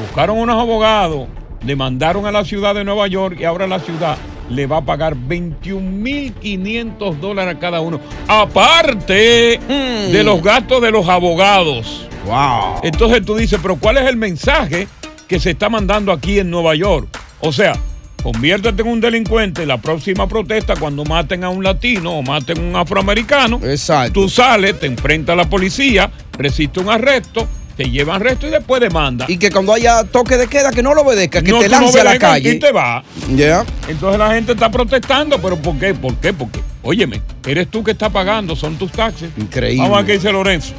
[0.00, 1.26] buscaron unos abogados,
[1.62, 4.16] demandaron a la ciudad de Nueva York y ahora la ciudad
[4.48, 10.12] le va a pagar 21.500 dólares a cada uno, aparte Mm.
[10.12, 12.06] de los gastos de los abogados.
[12.26, 12.80] Wow.
[12.82, 14.88] Entonces tú dices, pero ¿cuál es el mensaje
[15.30, 17.06] que se está mandando aquí en Nueva York?
[17.38, 17.78] O sea,
[18.20, 22.60] conviértete en un delincuente la próxima protesta cuando maten a un latino o maten a
[22.62, 23.60] un afroamericano.
[23.62, 24.12] Exacto.
[24.12, 28.80] Tú sales, te enfrentas a la policía, resiste un arresto, te llevan arresto y después
[28.80, 29.26] demanda.
[29.28, 31.80] Y que cuando haya toque de queda, que no lo obedezca, que No, te no
[31.80, 32.50] lance a la calle.
[32.50, 33.04] Y te va.
[33.36, 33.64] Ya.
[33.86, 35.94] Entonces la gente está protestando, pero ¿por qué?
[35.94, 36.32] ¿Por qué?
[36.32, 39.30] Porque, óyeme, eres tú que estás pagando, son tus taxes.
[39.36, 39.80] Increíble.
[39.80, 40.74] Vamos a ver qué dice Lorenzo.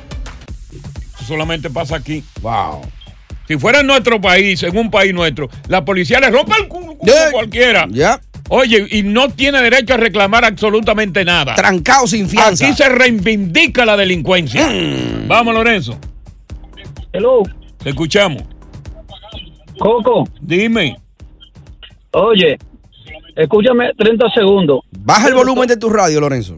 [1.16, 2.22] Eso solamente pasa aquí.
[2.42, 2.82] Wow.
[3.52, 6.94] Si fuera en nuestro país, en un país nuestro, la policía le rompe el culo
[6.94, 7.86] a cualquiera.
[7.90, 8.18] Ya.
[8.48, 11.56] Oye, y no tiene derecho a reclamar absolutamente nada.
[11.56, 12.66] Trancado sin fianza.
[12.66, 14.72] Aquí se reivindica la delincuencia.
[15.28, 16.00] Vamos, Lorenzo.
[17.12, 17.44] Hello.
[17.84, 18.44] Te escuchamos.
[19.78, 20.24] Coco.
[20.40, 20.98] Dime.
[22.12, 22.58] Oye,
[23.36, 24.80] escúchame 30 segundos.
[24.92, 26.56] Baja el volumen de tu radio, Lorenzo.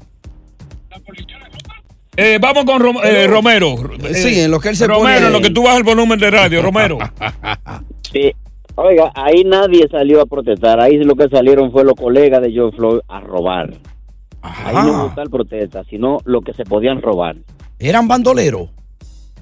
[2.16, 3.76] Eh, vamos con Rom- eh, Romero.
[4.14, 6.20] Sí, en lo que él se Romero, pone- en lo que tú bajas el volumen
[6.20, 6.98] de radio, Romero.
[8.12, 8.32] Sí.
[8.76, 10.80] Oiga, ahí nadie salió a protestar.
[10.80, 13.72] Ahí lo que salieron fue los colegas de Joe Floyd a robar.
[14.42, 17.36] Ahí no hubo tal protesta, sino lo que se podían robar.
[17.80, 18.70] Eran bandoleros.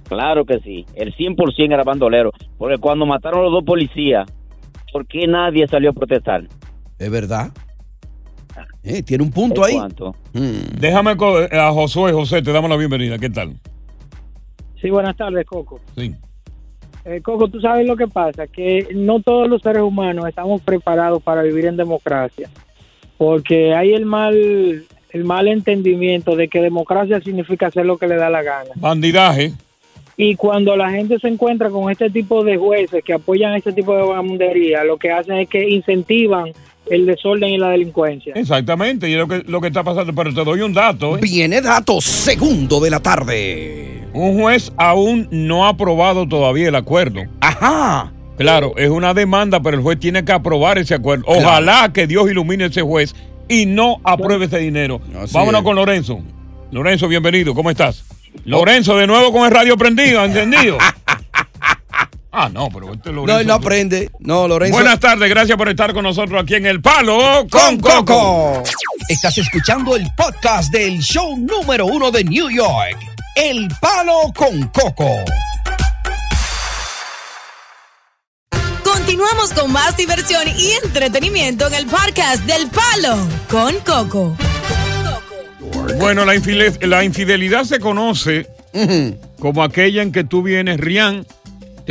[0.07, 0.85] Claro que sí.
[0.95, 2.31] El 100% era bandolero.
[2.57, 4.29] Porque cuando mataron a los dos policías,
[4.93, 6.43] ¿por qué nadie salió a protestar?
[6.99, 7.51] Es verdad.
[8.83, 9.73] Eh, tiene un punto ¿Es ahí.
[9.75, 10.15] cuánto?
[10.33, 10.79] Mm.
[10.79, 12.11] Déjame eh, a Josué.
[12.11, 13.17] José, te damos la bienvenida.
[13.17, 13.53] ¿Qué tal?
[14.81, 15.79] Sí, buenas tardes, Coco.
[15.95, 16.13] Sí.
[17.05, 21.21] Eh, Coco, tú sabes lo que pasa, que no todos los seres humanos estamos preparados
[21.21, 22.49] para vivir en democracia,
[23.17, 28.15] porque hay el mal, el mal entendimiento de que democracia significa hacer lo que le
[28.15, 28.69] da la gana.
[28.75, 29.53] Bandidaje.
[30.17, 33.95] Y cuando la gente se encuentra con este tipo de jueces que apoyan este tipo
[33.95, 36.51] de vagabundería, lo que hacen es que incentivan
[36.89, 38.33] el desorden y la delincuencia.
[38.35, 40.13] Exactamente, y es lo que, lo que está pasando.
[40.13, 41.17] Pero te doy un dato.
[41.17, 41.19] ¿eh?
[41.21, 44.07] Viene dato segundo de la tarde.
[44.13, 47.21] Un juez aún no ha aprobado todavía el acuerdo.
[47.39, 48.11] Ajá.
[48.37, 51.23] Claro, es una demanda, pero el juez tiene que aprobar ese acuerdo.
[51.27, 53.13] Ojalá que Dios ilumine a ese juez
[53.47, 54.99] y no apruebe ese dinero.
[55.21, 55.65] Así Vámonos es.
[55.65, 56.19] con Lorenzo.
[56.71, 57.53] Lorenzo, bienvenido.
[57.53, 58.03] ¿Cómo estás?
[58.45, 60.77] Lorenzo, de nuevo con el radio prendido, ¿entendido?
[62.31, 63.39] ah, no, pero este No, Lorenzo.
[63.41, 64.11] él no aprende.
[64.19, 64.73] No, Lorenzo.
[64.75, 68.63] Buenas tardes, gracias por estar con nosotros aquí en El Palo con Coco.
[69.09, 72.97] Estás escuchando el podcast del show número uno de New York.
[73.35, 75.09] El Palo con Coco.
[78.83, 83.17] Continuamos con más diversión y entretenimiento en el podcast del Palo
[83.49, 84.35] con Coco.
[85.97, 88.47] Bueno, la infidelidad se conoce
[89.39, 91.25] como aquella en que tú vienes rian,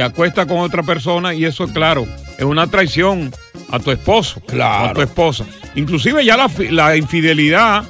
[0.00, 2.06] te acuestas con otra persona y eso, claro,
[2.38, 3.30] es una traición
[3.70, 5.44] a tu esposo o a tu esposa.
[5.74, 6.38] Inclusive ya
[6.70, 7.84] la infidelidad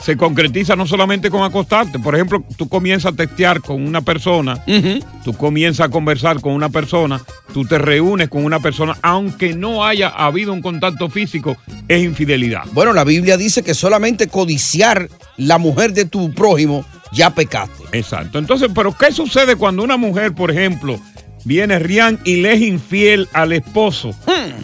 [0.00, 2.00] se concretiza no solamente con acostarte.
[2.00, 4.64] Por ejemplo, tú comienzas a testear con una persona,
[5.24, 7.20] tú comienzas a conversar con una persona,
[7.52, 12.64] tú te reúnes con una persona, aunque no haya habido un contacto físico, es infidelidad.
[12.72, 17.84] Bueno, la Biblia dice que solamente codiciar la mujer de tu prójimo ya pecaste.
[17.92, 18.38] Exacto.
[18.38, 20.98] Entonces, ¿pero qué sucede cuando una mujer, por ejemplo,
[21.44, 24.10] viene rian y le es infiel al esposo,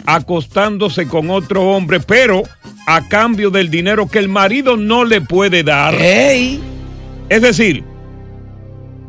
[0.05, 2.43] acostándose con otro hombre, pero
[2.87, 5.95] a cambio del dinero que el marido no le puede dar?
[7.29, 7.83] Es decir,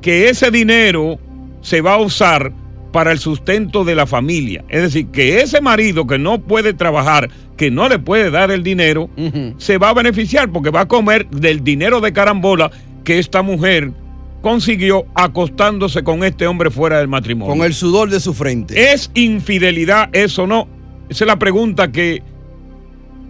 [0.00, 1.18] que ese dinero
[1.60, 2.52] se va a usar
[2.92, 4.64] para el sustento de la familia.
[4.68, 8.62] Es decir, que ese marido que no puede trabajar, que no le puede dar el
[8.62, 9.08] dinero,
[9.56, 12.70] se va a beneficiar porque va a comer del dinero de carambola
[13.02, 13.92] que esta mujer
[14.40, 17.54] consiguió acostándose con este hombre fuera del matrimonio.
[17.54, 18.92] Con el sudor de su frente.
[18.92, 20.68] ¿Es infidelidad eso o no?
[21.08, 22.22] Esa es la pregunta que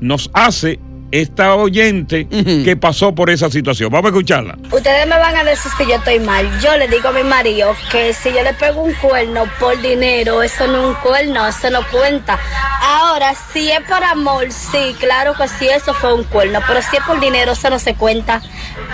[0.00, 0.80] nos hace
[1.12, 3.90] esta oyente que pasó por esa situación.
[3.90, 4.59] Vamos a escucharla.
[4.70, 6.48] Ustedes me van a decir que yo estoy mal.
[6.61, 10.42] Yo le digo a mi marido que si yo le pego un cuerno por dinero,
[10.42, 12.38] eso no es un cuerno, eso no cuenta.
[12.81, 16.61] Ahora, si es por amor, sí, claro que sí, eso fue un cuerno.
[16.66, 18.42] Pero si es por dinero, eso no se cuenta.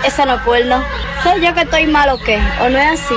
[0.05, 0.83] Eso no es cuerno.
[1.23, 2.37] ¿Soy yo que estoy mal o qué?
[2.61, 3.15] ¿O no es así?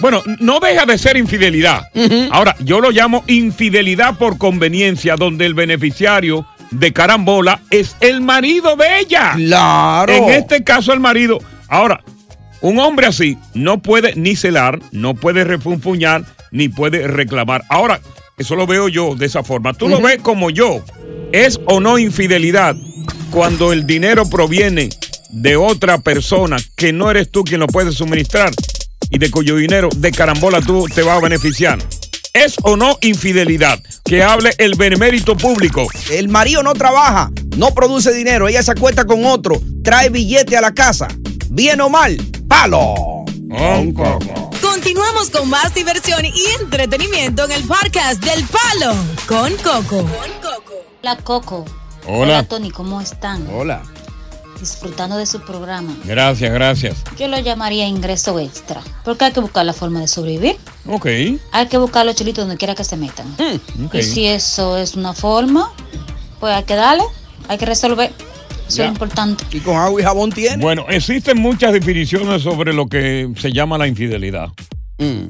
[0.00, 1.90] Bueno, no deja de ser infidelidad.
[2.30, 8.76] Ahora, yo lo llamo infidelidad por conveniencia, donde el beneficiario de carambola es el marido
[8.76, 9.32] de ella.
[9.34, 10.12] Claro.
[10.12, 11.38] En este caso, el marido.
[11.68, 12.02] Ahora,
[12.60, 17.64] un hombre así no puede ni celar, no puede refunfuñar, ni puede reclamar.
[17.68, 18.00] Ahora,
[18.36, 19.74] eso lo veo yo de esa forma.
[19.74, 20.82] Tú lo ves como yo.
[21.32, 22.74] ¿Es o no infidelidad
[23.30, 24.88] cuando el dinero proviene
[25.30, 28.50] de otra persona que no eres tú quien lo puede suministrar
[29.10, 31.78] y de cuyo dinero de carambola tú te vas a beneficiar?
[32.44, 33.80] ¿Es o no infidelidad?
[34.04, 35.88] Que hable el benemérito público.
[36.08, 40.60] El marido no trabaja, no produce dinero, ella se acuesta con otro, trae billete a
[40.60, 41.08] la casa.
[41.50, 43.24] Bien o mal, palo.
[44.62, 48.94] Continuamos con más diversión y entretenimiento en el podcast del Palo
[49.26, 50.06] con Coco.
[51.02, 51.64] Hola Coco.
[52.06, 52.44] Hola.
[52.44, 53.48] Tony, ¿cómo están?
[53.52, 53.82] Hola.
[54.60, 55.94] Disfrutando de su programa.
[56.04, 56.96] Gracias, gracias.
[57.18, 60.56] Yo lo llamaría ingreso extra, porque hay que buscar la forma de sobrevivir.
[60.86, 61.06] Ok.
[61.52, 63.26] Hay que buscar los chilitos donde quiera que se metan.
[63.86, 63.94] ok.
[63.94, 65.70] Y si eso es una forma,
[66.40, 67.04] pues hay que darle,
[67.48, 68.12] hay que resolver.
[68.66, 68.84] Eso Ya.
[68.86, 69.44] es importante.
[69.52, 70.62] Y con agua y jabón tiene.
[70.62, 74.48] Bueno, existen muchas definiciones sobre lo que se llama la infidelidad.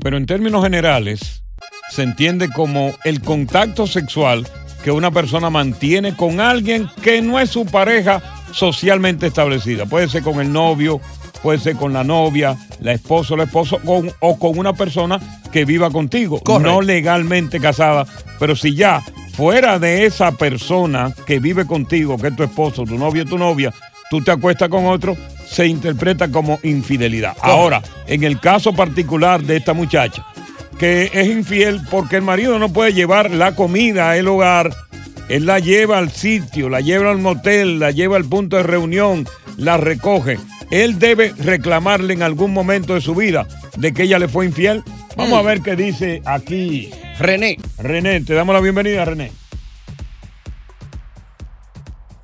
[0.02, 1.42] Pero en términos generales,
[1.90, 4.48] se entiende como el contacto sexual
[4.82, 9.86] que una persona mantiene con alguien que no es su pareja socialmente establecida.
[9.86, 11.00] Puede ser con el novio,
[11.42, 15.20] puede ser con la novia, la esposa o el esposo, con- o con una persona
[15.52, 18.06] que viva contigo, no legalmente casada.
[18.38, 19.02] Pero si ya
[19.34, 23.72] fuera de esa persona que vive contigo, que es tu esposo, tu novio, tu novia,
[24.10, 25.16] tú te acuestas con otro,
[25.48, 27.36] se interpreta como infidelidad.
[27.40, 30.24] Ahora, en el caso particular de esta muchacha,
[30.78, 34.70] que es infiel porque el marido no puede llevar la comida al hogar,
[35.28, 39.26] él la lleva al sitio, la lleva al motel, la lleva al punto de reunión,
[39.56, 40.38] la recoge.
[40.70, 44.82] Él debe reclamarle en algún momento de su vida de que ella le fue infiel.
[45.16, 45.36] Vamos Mm.
[45.38, 47.56] a ver qué dice aquí René.
[47.78, 49.32] René, te damos la bienvenida, René.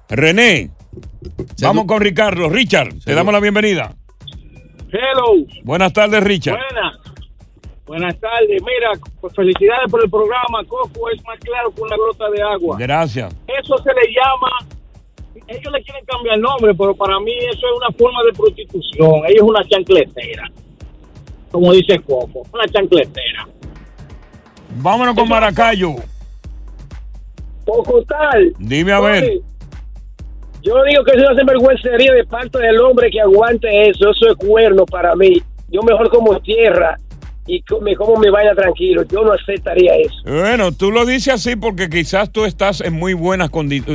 [0.09, 0.71] René,
[1.61, 2.49] vamos con Ricardo.
[2.49, 3.95] Richard, te damos la bienvenida.
[4.93, 5.45] Hello.
[5.65, 6.57] Buenas tardes, Richard.
[6.59, 6.84] Buenas.
[7.87, 8.63] Buenas tardes.
[8.63, 10.65] Mira, pues felicidades por el programa.
[10.67, 12.77] Coco es más claro que una gota de agua.
[12.79, 13.35] Gracias.
[13.47, 14.51] Eso se le llama.
[15.47, 19.17] Ellos le quieren cambiar el nombre, pero para mí eso es una forma de prostitución.
[19.27, 20.51] Ella es una chancletera.
[21.51, 23.47] Como dice Coco, una chancletera.
[24.77, 25.91] Vámonos con Maracayo.
[27.67, 28.55] Coco tal.
[28.59, 29.25] Dime a ver.
[29.25, 29.43] Oye,
[30.63, 34.11] Yo digo que es una sinvergüencería de parte del hombre que aguante eso.
[34.11, 35.43] Eso es cuerno para mí.
[35.69, 36.97] Yo mejor como tierra
[37.47, 37.81] y co-
[38.19, 39.03] me vaya tranquilo.
[39.05, 40.15] Yo no aceptaría eso.
[40.25, 43.51] Bueno, tú lo dices así porque quizás tú estás en muy buenas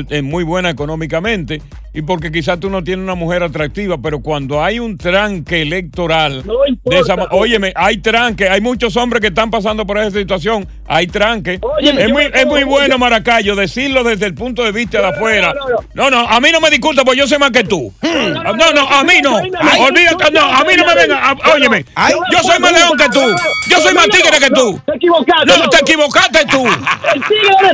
[0.09, 1.61] en muy buena económicamente
[1.93, 6.43] y porque quizás tú no tienes una mujer atractiva, pero cuando hay un tranque electoral,
[6.85, 10.67] de esa ma- óyeme, hay tranque, hay muchos hombres que están pasando por esa situación,
[10.87, 11.59] hay tranque.
[11.81, 15.53] Es muy, es muy bueno, Maracayo, decirlo desde el punto de vista de afuera.
[15.53, 15.79] no, no.
[15.93, 17.91] No, no, a mí no me disculpa porque yo sé más que tú.
[18.01, 19.35] No, no, a mí no.
[19.35, 21.85] Olvídate, no, a mí no me venga, óyeme.
[22.31, 23.21] Yo soy más león que tú.
[23.69, 24.79] Yo soy más tigre que tú.
[24.85, 25.45] Te equivocaste.
[25.57, 26.63] No, te equivocaste tú.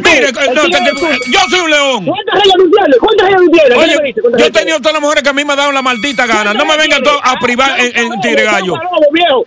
[0.04, 2.06] Mire, no, yo soy un león.
[2.06, 2.97] ¿Cuántas tú tienes?
[2.99, 3.30] ¿Cuántas
[4.14, 6.25] tú yo he tenido todas las mujeres que a mí me han dado la maldita
[6.25, 6.54] gana.
[6.54, 8.73] No me vengan todos a privar en, en Tigre Gallo.
[8.73, 9.45] palomo, viejo.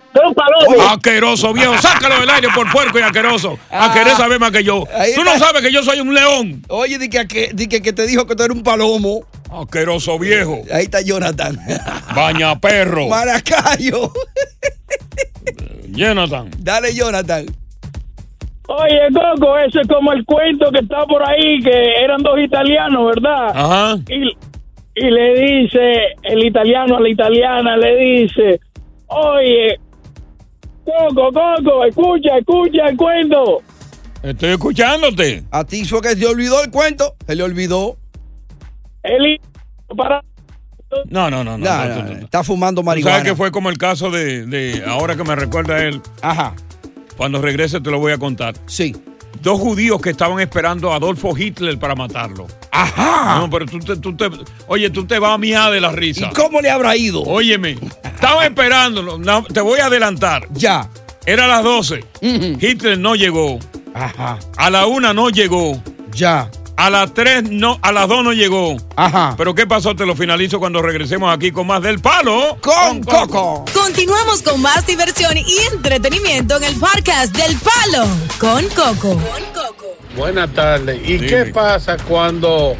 [0.89, 1.77] Asqueroso, viejo.
[1.79, 3.59] Sácalo del aire por puerco y asqueroso.
[3.71, 4.85] A querer saber más que yo.
[5.15, 6.63] Tú no sabes que yo soy un león.
[6.69, 9.23] Oye, di que, que, di que, que te dijo que tú eres un palomo.
[9.51, 10.63] Asqueroso viejo.
[10.73, 11.59] Ahí está Jonathan.
[12.15, 13.09] Baña perro.
[13.09, 14.13] Maracayo.
[15.89, 16.51] Jonathan.
[16.59, 17.47] Dale, Jonathan.
[18.71, 23.15] Oye, Coco, eso es como el cuento que está por ahí, que eran dos italianos,
[23.15, 23.49] ¿verdad?
[23.55, 23.97] Ajá.
[24.11, 24.37] Y,
[25.01, 28.61] y le dice el italiano a la italiana, le dice,
[29.07, 29.79] oye,
[30.85, 33.63] Coco, Coco, escucha, escucha el cuento.
[34.23, 35.43] Estoy escuchándote.
[35.51, 37.15] A ti fue que se olvidó el cuento.
[37.27, 37.97] Se le olvidó.
[39.03, 39.39] El
[39.97, 40.23] para
[41.11, 41.57] No, no, no.
[41.57, 42.25] no, Nah, no, nah, no, no.
[42.25, 43.19] Está fumando marihuana.
[43.19, 46.01] sabes que fue como el caso de, de- ahora que me recuerda él.
[46.23, 46.55] Ajá.
[47.17, 48.55] Cuando regrese te lo voy a contar.
[48.67, 48.95] Sí.
[49.43, 52.47] Dos judíos que estaban esperando a Adolfo Hitler para matarlo.
[52.71, 53.39] Ajá.
[53.39, 54.31] No, pero tú te, tú te-
[54.67, 56.29] oye, tú te vas a miar de la risa.
[56.31, 57.23] ¿Y cómo le habrá ido?
[57.23, 59.19] Óyeme, estaban esperándolo.
[59.19, 60.47] No, te voy a adelantar.
[60.53, 60.89] Ya.
[61.27, 62.05] Era las 12.
[62.61, 63.59] Hitler no llegó.
[63.95, 64.39] Ajá.
[64.57, 65.81] A la una no llegó.
[66.13, 66.51] Ya.
[66.79, 68.77] A las 3 no, a las 2 no llegó.
[68.95, 69.35] Ajá.
[69.37, 69.97] Pero ¿qué pasó?
[69.97, 72.57] Te lo finalizo cuando regresemos aquí con más del palo.
[72.61, 73.65] Con Coco.
[73.75, 78.07] Continuamos con más diversión y entretenimiento en el podcast del Palo
[78.39, 79.21] con Coco.
[80.17, 81.01] Buenas tardes.
[81.03, 81.27] ¿Y Dime.
[81.27, 82.77] qué pasa cuando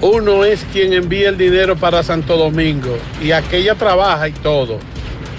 [0.00, 4.80] uno es quien envía el dinero para Santo Domingo y aquella trabaja y todo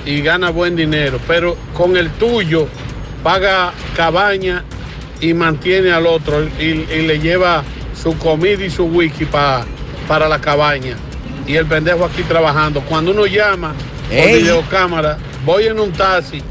[0.06, 2.70] y gana buen dinero, pero con el tuyo
[3.22, 4.64] paga cabaña
[5.28, 7.64] y mantiene al otro y, y le lleva
[8.02, 9.66] su comida y su whisky pa-
[10.08, 10.96] para la cabaña
[11.48, 12.82] y el pendejo aquí trabajando?
[12.82, 13.74] Cuando uno llama
[14.10, 16.42] por videocámara, voy en un taxi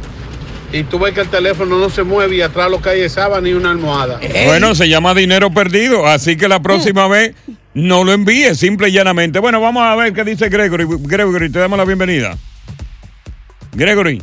[0.72, 3.12] y tú ves que el teléfono no se mueve y atrás lo que hay es
[3.12, 4.18] sábana y una almohada.
[4.46, 7.34] Bueno, se llama dinero perdido, así que la próxima vez
[7.74, 9.38] no lo envíes, simple y llanamente.
[9.38, 10.86] Bueno, vamos a ver qué dice Gregory.
[11.00, 12.36] Gregory, te damos la bienvenida.
[13.72, 14.22] Gregory.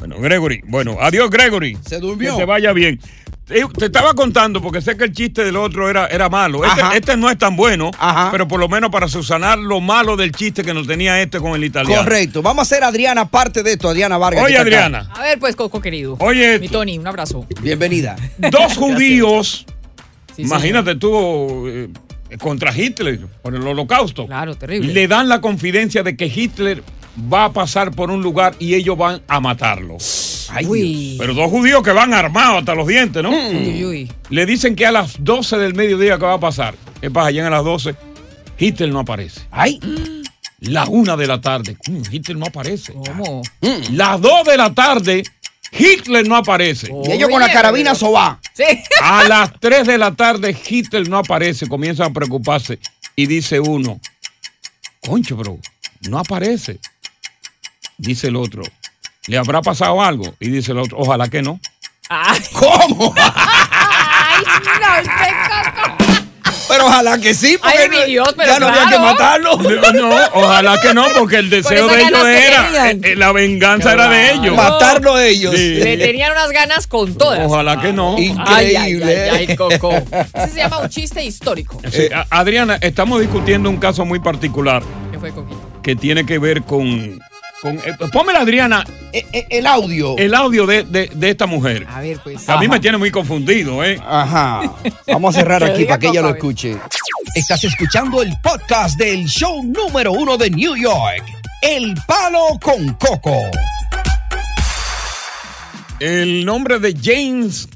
[0.00, 0.62] Bueno, Gregory.
[0.66, 1.78] Bueno, adiós, Gregory.
[1.86, 2.32] Se durmió.
[2.32, 2.98] Que te vaya bien.
[3.46, 6.64] Te, te estaba contando porque sé que el chiste del otro era, era malo.
[6.64, 6.96] Este, Ajá.
[6.96, 7.90] este no es tan bueno,
[8.30, 11.54] pero por lo menos para subsanar lo malo del chiste que nos tenía este con
[11.54, 12.02] el italiano.
[12.04, 12.42] Correcto.
[12.42, 14.44] Vamos a hacer Adriana parte de esto, Adriana Vargas.
[14.44, 14.62] Oye, acá.
[14.62, 15.10] Adriana.
[15.14, 16.16] A ver, pues, Coco querido.
[16.20, 17.46] Oye, Mi Tony, un abrazo.
[17.60, 18.16] Bienvenida.
[18.38, 19.66] dos judíos,
[20.36, 21.88] Sí, imagínate tú, eh,
[22.38, 24.26] contra Hitler, por el holocausto.
[24.26, 24.92] Claro, terrible.
[24.94, 26.84] Le dan la confidencia de que Hitler
[27.32, 29.96] va a pasar por un lugar y ellos van a matarlo.
[30.66, 31.16] Uy.
[31.18, 33.30] Pero dos judíos que van armados hasta los dientes, ¿no?
[33.30, 34.12] Uy, uy.
[34.30, 36.74] Le dicen que a las 12 del mediodía que va a pasar.
[37.00, 37.30] ¿Qué pasa?
[37.30, 37.94] Llegan a las 12,
[38.58, 39.40] Hitler no aparece.
[39.50, 39.80] ¡Ay!
[40.60, 42.92] La una de la tarde, mm, Hitler no aparece.
[42.92, 43.42] ¿Cómo?
[43.92, 45.22] Las 2 de la tarde,
[45.72, 46.92] Hitler no aparece.
[47.06, 48.38] Y ellos con la carabina sobá.
[48.52, 48.64] Sí.
[49.02, 52.78] A las 3 de la tarde Hitler no aparece, comienzan a preocuparse
[53.16, 54.00] y dice uno,
[55.00, 55.58] concho, bro,
[56.08, 56.78] no aparece.
[58.00, 58.62] Dice el otro,
[59.26, 60.34] ¿le habrá pasado algo?
[60.40, 61.60] Y dice el otro, ojalá que no.
[62.52, 63.14] ¿Cómo?
[63.16, 65.96] Ay, no, Coco.
[66.68, 69.56] Pero ojalá que sí, porque Ay, mi Dios, pero ya no había que matarlo.
[69.58, 73.00] No, ojalá que no, porque el deseo de ellos era, tenían.
[73.04, 74.56] eh, la venganza era de ellos.
[74.56, 75.54] Matarlo a ellos.
[75.54, 75.74] Sí.
[75.74, 77.40] Le tenían unas ganas con todas.
[77.44, 78.16] Ojalá que no.
[78.16, 79.30] Ay, ay, ay, Increíble.
[79.30, 79.92] ay, Coco.
[80.34, 81.80] Ese se llama un chiste histórico.
[81.92, 85.60] Sí, a- Adriana, estamos discutiendo un caso muy particular ¿Qué fue, Coquito?
[85.82, 87.18] que tiene que ver con...
[87.62, 90.16] con eh, pónmela, Adriana, Eh, eh, El audio.
[90.16, 91.86] el audio de, de- de esta mujer.
[91.90, 92.48] A ver, pues.
[92.48, 93.98] A mí me tiene muy confundido, ¿eh?
[94.06, 94.62] Ajá.
[95.06, 96.76] Vamos a cerrar aquí para que ella lo escuche.
[97.34, 101.22] Estás escuchando el podcast del show número uno de New York.
[101.62, 103.36] El palo con coco.
[105.98, 107.68] El nombre de James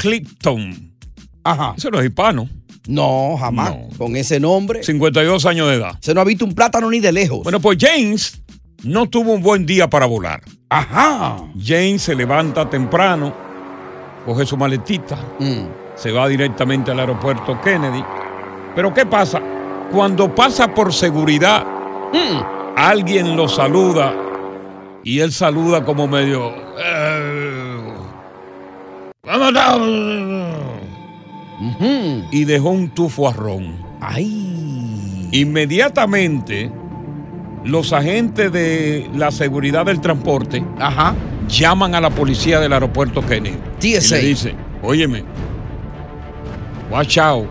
[0.00, 0.92] Clifton.
[1.42, 1.74] Ajá.
[1.76, 2.48] Eso no es hispano.
[2.88, 3.70] No, jamás.
[3.70, 3.88] No.
[3.98, 4.82] Con ese nombre.
[4.82, 5.98] 52 años de edad.
[6.00, 7.42] Se no ha visto un plátano ni de lejos.
[7.42, 8.40] Bueno, pues James
[8.84, 10.40] no tuvo un buen día para volar.
[10.68, 11.36] Ajá.
[11.62, 13.32] James se levanta temprano,
[14.24, 15.66] coge su maletita, Mm.
[15.94, 18.02] se va directamente al aeropuerto Kennedy.
[18.74, 19.40] Pero ¿qué pasa?
[19.92, 21.64] Cuando pasa por seguridad,
[22.12, 22.40] Mm.
[22.76, 24.14] alguien lo saluda
[25.04, 26.52] y él saluda como medio...
[26.78, 27.82] "Eh,
[31.58, 32.24] ¿Cómo está?" Ujú.
[32.30, 33.74] Y dejó un tufo a ron.
[34.00, 35.28] Ay.
[35.32, 36.70] Inmediatamente,
[37.64, 41.14] los agentes de la seguridad del transporte Ajá.
[41.48, 43.56] llaman a la policía del aeropuerto Kennedy.
[43.78, 44.18] TSA.
[44.18, 45.24] Y le dicen, óyeme,
[46.90, 47.46] watch out.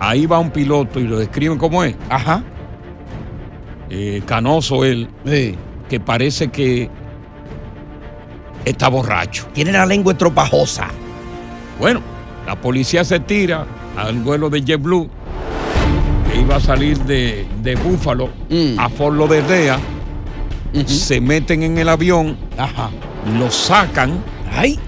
[0.00, 1.96] Ahí va un piloto y lo describen como es.
[2.10, 2.42] Ajá.
[3.88, 5.54] Eh, canoso él, Sí.
[5.88, 6.90] que parece que
[8.64, 9.46] está borracho.
[9.54, 10.88] Tiene la lengua estropajosa.
[11.78, 12.00] Bueno,
[12.46, 13.66] la policía se tira
[13.96, 15.08] al vuelo de JetBlue
[16.32, 18.78] que iba a salir de, de Búfalo Mm.
[18.78, 19.76] a Fort Lauderdale.
[20.74, 20.88] Ujú.
[20.88, 22.90] Se meten en el avión, Ajá.
[23.38, 24.22] lo sacan.
[24.52, 24.78] Ay.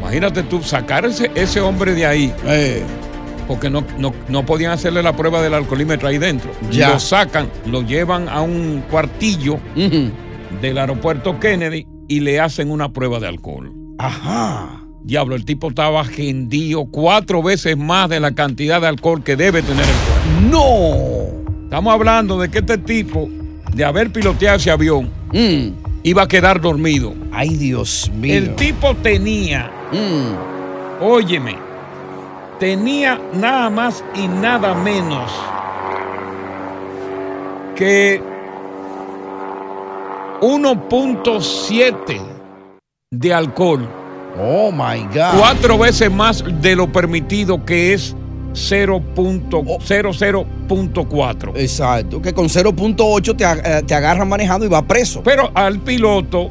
[0.00, 2.82] Imagínate tú, sacar ese, ese hombre de ahí, Eh.
[3.48, 6.50] porque no, no, no podían hacerle la prueba del alcoholímetro ahí dentro.
[6.70, 6.90] Ya.
[6.90, 9.58] Lo sacan, lo llevan a un cuartillo
[10.60, 13.72] del aeropuerto Kennedy y le hacen una prueba de alcohol.
[13.98, 14.82] Ajá.
[15.06, 19.62] Diablo, el tipo estaba gendío cuatro veces más de la cantidad de alcohol que debe
[19.62, 20.50] tener el cuerpo.
[20.50, 21.62] No.
[21.62, 23.28] Estamos hablando de que este tipo,
[23.72, 25.68] de haber piloteado ese avión, Mm.
[26.02, 27.14] iba a quedar dormido.
[27.32, 28.34] Ay, Dios mío.
[28.34, 31.04] El tipo tenía, Mm.
[31.04, 31.56] óyeme,
[32.58, 35.30] tenía nada más y nada menos
[37.76, 38.20] que
[40.40, 42.20] 1.7
[43.12, 43.88] de alcohol.
[44.40, 45.38] Oh my God.
[45.38, 48.14] Cuatro veces más de lo permitido que es
[48.52, 51.52] 0.00.4.
[51.56, 52.22] Exacto.
[52.22, 55.22] Que con 0.8 te, eh, te agarran manejando y va preso.
[55.22, 56.50] Pero al piloto,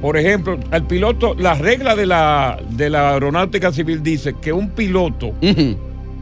[0.00, 4.70] por ejemplo, al piloto, la regla de la, de la aeronáutica civil dice que un
[4.70, 5.32] piloto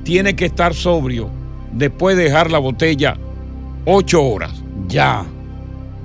[0.02, 1.28] tiene que estar sobrio
[1.72, 3.16] después de dejar la botella
[3.84, 4.52] ocho horas.
[4.88, 5.24] Ya.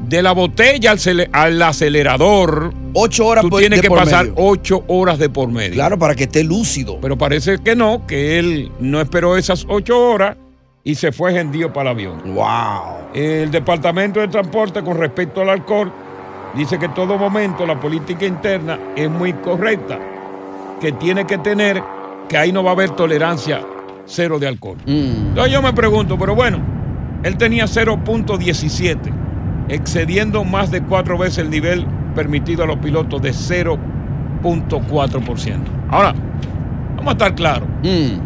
[0.07, 3.99] De la botella al, cele- al acelerador, Ocho horas tú por- tienes de que por
[3.99, 4.35] pasar medio.
[4.37, 5.73] ocho horas de por medio.
[5.75, 6.97] Claro, para que esté lúcido.
[7.01, 10.35] Pero parece que no, que él no esperó esas ocho horas
[10.83, 12.21] y se fue gendío para el avión.
[12.33, 13.13] Wow.
[13.13, 15.91] El Departamento de Transporte con respecto al alcohol
[16.55, 19.97] dice que en todo momento la política interna es muy correcta,
[20.81, 21.81] que tiene que tener,
[22.27, 23.61] que ahí no va a haber tolerancia
[24.05, 24.77] cero de alcohol.
[24.85, 25.27] Mm.
[25.29, 26.59] Entonces yo me pregunto, pero bueno,
[27.23, 28.97] él tenía 0.17,
[29.71, 35.59] excediendo más de cuatro veces el nivel permitido a los pilotos de 0.4%.
[35.89, 36.13] Ahora,
[36.97, 37.69] vamos a estar claros.
[37.81, 38.19] Mm.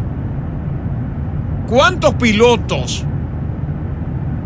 [1.68, 3.04] ¿Cuántos pilotos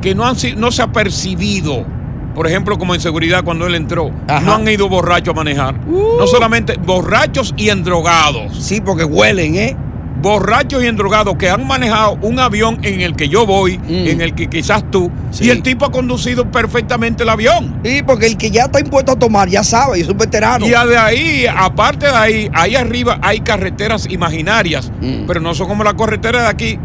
[0.01, 1.87] que no, han, no se ha percibido
[2.35, 4.13] por ejemplo, como en seguridad cuando él entró,
[4.45, 5.75] no han ido borrachos a manejar.
[5.87, 8.57] No solamente borrachos y endrogados.
[8.57, 9.77] Sí, porque huelen, ¿eh?
[10.21, 14.09] Borrachos y endrogados que han manejado un avión en el que yo voy, Mm.
[14.09, 15.11] en el que quizás tú,
[15.41, 17.81] y el tipo ha conducido perfectamente el avión.
[17.85, 20.67] Sí, porque el que ya está impuesto a tomar ya sabe, es un veterano.
[20.67, 25.27] Y de ahí, aparte de ahí, ahí arriba hay carreteras imaginarias, Mm.
[25.27, 26.79] pero no son como la carretera de aquí,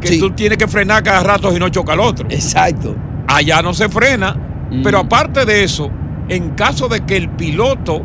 [0.00, 2.26] que tú tienes que frenar cada rato y no choca al otro.
[2.28, 2.94] Exacto.
[3.28, 4.36] Allá no se frena,
[4.70, 4.82] Mm.
[4.82, 5.90] pero aparte de eso,
[6.28, 8.02] en caso de que el piloto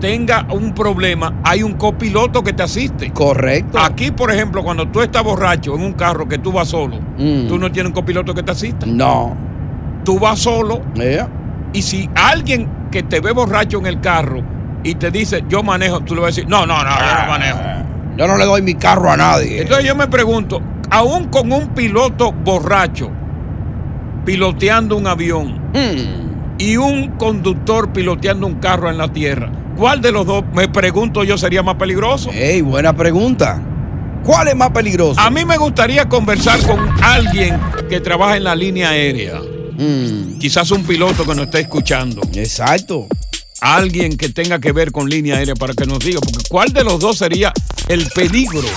[0.00, 3.10] tenga un problema, hay un copiloto que te asiste.
[3.12, 3.78] Correcto.
[3.78, 7.46] Aquí, por ejemplo, cuando tú estás borracho en un carro que tú vas solo, Mm.
[7.48, 8.86] tú no tienes un copiloto que te asista.
[8.86, 9.36] No.
[10.04, 10.80] Tú vas solo.
[10.94, 11.28] Yeah.
[11.72, 14.42] Y si alguien que te ve borracho en el carro
[14.82, 17.28] y te dice, yo manejo, tú le vas a decir, no, no, no, yo no
[17.28, 17.58] manejo.
[18.16, 19.62] Yo no le doy mi carro a nadie.
[19.62, 23.10] Entonces yo me pregunto, aún con un piloto borracho
[24.24, 26.58] piloteando un avión Mm.
[26.58, 29.50] y un conductor piloteando un carro en la tierra,
[29.80, 32.30] ¿cuál de los dos, me pregunto yo, sería más peligroso?
[32.34, 33.62] Ey, buena pregunta.
[34.22, 35.18] ¿Cuál es más peligroso?
[35.18, 37.58] A mí me gustaría conversar con alguien
[37.88, 39.40] que trabaja en la línea aérea.
[40.38, 42.20] Quizás un piloto que nos esté escuchando.
[42.20, 42.38] Mm.
[42.38, 43.06] Exacto.
[43.62, 46.84] Alguien que tenga que ver con línea aérea para que nos diga, porque ¿cuál de
[46.84, 47.50] los dos sería
[47.88, 48.68] el peligro?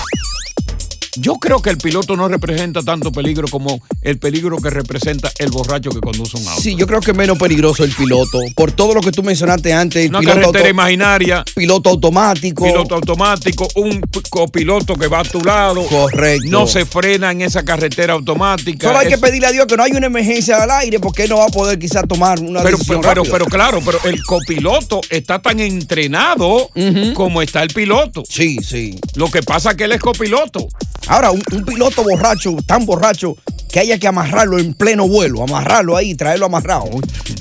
[1.16, 5.50] Yo creo que el piloto no representa tanto peligro como el peligro que representa el
[5.50, 6.60] borracho que conduce un auto.
[6.60, 8.38] Sí, yo creo que es menos peligroso el piloto.
[8.56, 10.04] Por todo lo que tú mencionaste antes.
[10.04, 11.44] El Una piloto carretera imaginaria.
[11.54, 12.64] Piloto automático.
[12.64, 15.86] Piloto automático, un copiloto que va a tu lado.
[15.86, 16.48] Correcto.
[16.48, 18.88] No se frena en esa carretera automática.
[18.88, 21.30] Solo hay que pedirle a Dios que no haya una emergencia al aire porque él
[21.30, 23.32] no va a poder quizás tomar una pero, decisión pero, rápido.
[23.32, 26.70] pero claro, pero el copiloto está tan entrenado
[27.14, 28.24] como está el piloto.
[28.28, 28.98] Sí, sí.
[29.14, 30.66] Lo que pasa es que él es copiloto.
[31.08, 33.36] Ahora, un, un piloto borracho, tan borracho,
[33.74, 36.88] que haya que amarrarlo en pleno vuelo, amarrarlo ahí, traerlo amarrado.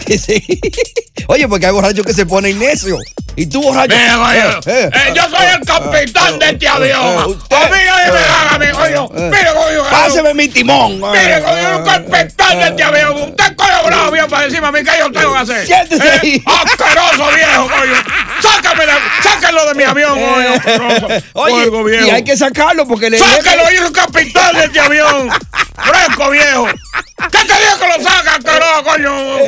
[0.05, 0.41] Que sí.
[1.27, 2.99] Oye, porque hay borrachos que se ponen necios.
[3.35, 3.95] Y tú borracho.
[3.95, 7.25] Mira, coño, Eh, eh, yo soy el capitán de este avión.
[7.31, 8.19] usted- A mí nadie me.
[9.29, 9.83] Mire, coño.
[9.89, 10.99] Páseme mi timón.
[11.01, 13.21] Mire, coño, el capitán de este avión.
[13.29, 15.65] Usted coño bravo bien para decirme a mí que yo tengo que hacer.
[15.65, 16.43] Siéntese Eh, ahí.
[16.45, 17.93] Asqueroso viejo, coño.
[18.41, 18.83] Sácame,
[19.23, 21.21] sáquenlo de mi avión, coño.
[21.33, 22.05] Oye, viejo.
[22.05, 23.17] y hay que sacarlo porque le.
[23.17, 25.29] ¡Sáquelo, yo soy el capitán de este avión!
[25.75, 26.67] ¡Fresco, viejo!
[27.31, 29.39] ¿Qué te digo que lo saca, asqueroso, coño?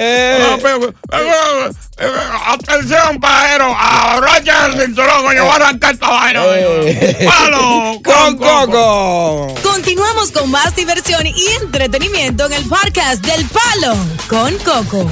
[1.67, 2.07] Eh, eh,
[2.47, 7.29] Atención, pajero, arrocha el cinturón, coño, voy a arrancar esta vaina, coño.
[7.29, 8.01] ¡Palo!
[8.03, 9.55] Con Coco.
[9.63, 13.95] Continuamos con más diversión y entretenimiento en el podcast del Palo
[14.27, 15.09] con Coco.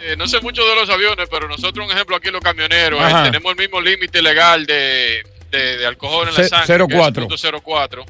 [0.00, 3.14] Eh, no sé mucho de los aviones, pero nosotros, un ejemplo aquí los camioneros, eh,
[3.24, 7.00] tenemos el mismo límite legal de, de, de alcohol en la sangre, cero que es
[7.00, 7.26] cuatro.
[7.28, 8.04] 0.04.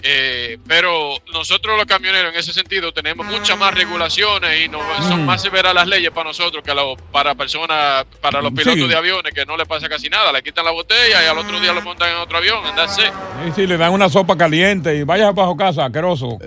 [0.00, 4.78] Eh, pero nosotros los camioneros en ese sentido tenemos muchas más regulaciones y no,
[5.08, 5.26] son Mm.
[5.26, 8.86] más severas las leyes para nosotros que lo- para personas, para los pilotos Sí.
[8.88, 11.58] de aviones que no le pasa casi nada, le quitan la botella y al otro
[11.58, 13.02] día lo montan en otro avión, andarse.
[13.46, 16.38] Sí, sí, le dan una sopa caliente y vaya bajo casa, asqueroso.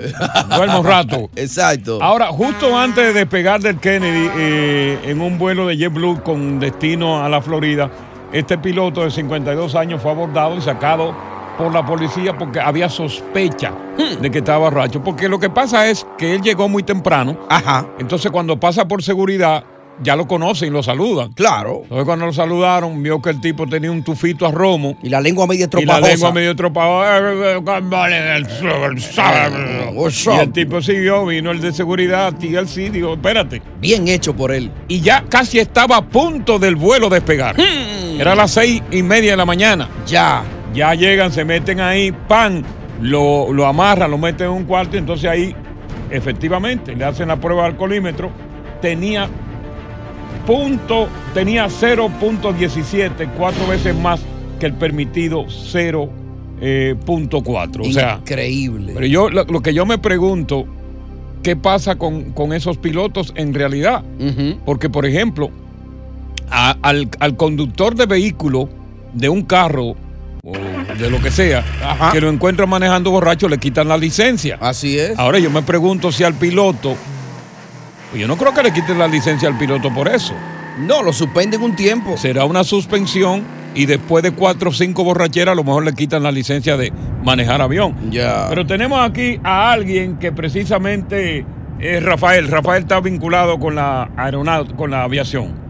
[0.55, 1.29] Duerma un rato.
[1.35, 1.99] Exacto.
[2.01, 7.21] Ahora, justo antes de despegar del Kennedy, eh, en un vuelo de JetBlue con destino
[7.21, 7.91] a la Florida,
[8.31, 11.13] este piloto de 52 años fue abordado y sacado
[11.61, 13.71] por la policía porque había sospecha
[14.19, 15.03] de que estaba borracho.
[15.03, 17.37] Porque lo que pasa es que él llegó muy temprano.
[17.49, 17.85] Ajá.
[17.99, 19.63] Entonces, cuando pasa por seguridad,
[20.01, 21.33] ya lo conocen y lo saludan.
[21.33, 21.81] Claro.
[21.83, 24.97] Entonces, cuando lo saludaron, vio que el tipo tenía un tufito a romo.
[25.03, 27.53] Y la lengua medio Y la lengua medio estropajosa.
[30.35, 33.61] Y el tipo siguió, vino el de seguridad, TLC, digo, espérate.
[33.79, 34.71] Bien hecho por él.
[34.87, 37.55] Y ya casi estaba a punto del vuelo despegar.
[37.59, 39.87] Era las seis y media de la mañana.
[40.07, 40.43] Ya.
[40.73, 42.63] Ya llegan, se meten ahí, pan,
[43.01, 45.55] lo, lo amarran, lo meten en un cuarto y entonces ahí,
[46.09, 48.29] efectivamente, le hacen la prueba de alcoholímetro.
[48.81, 49.27] Tenía
[50.45, 54.21] punto, tenía 0.17, cuatro veces más
[54.59, 57.87] que el permitido 0.4.
[57.87, 58.93] O sea, Increíble.
[58.93, 60.65] pero yo lo, lo que yo me pregunto,
[61.43, 64.03] ¿qué pasa con, con esos pilotos en realidad?
[64.65, 65.49] Porque, por ejemplo,
[66.49, 68.69] a- al, al conductor de vehículo
[69.13, 69.95] de un carro
[70.43, 71.63] o de lo que sea,
[72.11, 74.57] que lo encuentran manejando borracho, le quitan la licencia.
[74.59, 75.17] Así es.
[75.19, 76.95] Ahora yo me pregunto si al piloto,
[78.09, 80.33] pues yo no creo que le quiten la licencia al piloto por eso.
[80.79, 82.17] No, lo suspenden un tiempo.
[82.17, 83.43] Será una suspensión
[83.75, 86.91] y después de cuatro o cinco borracheras a lo mejor le quitan la licencia de
[87.23, 87.95] manejar avión.
[88.09, 88.47] Ya.
[88.49, 91.45] Pero tenemos aquí a alguien que precisamente
[91.79, 92.47] es Rafael.
[92.47, 95.60] Rafael está vinculado con la aeronáutica, con la aviación.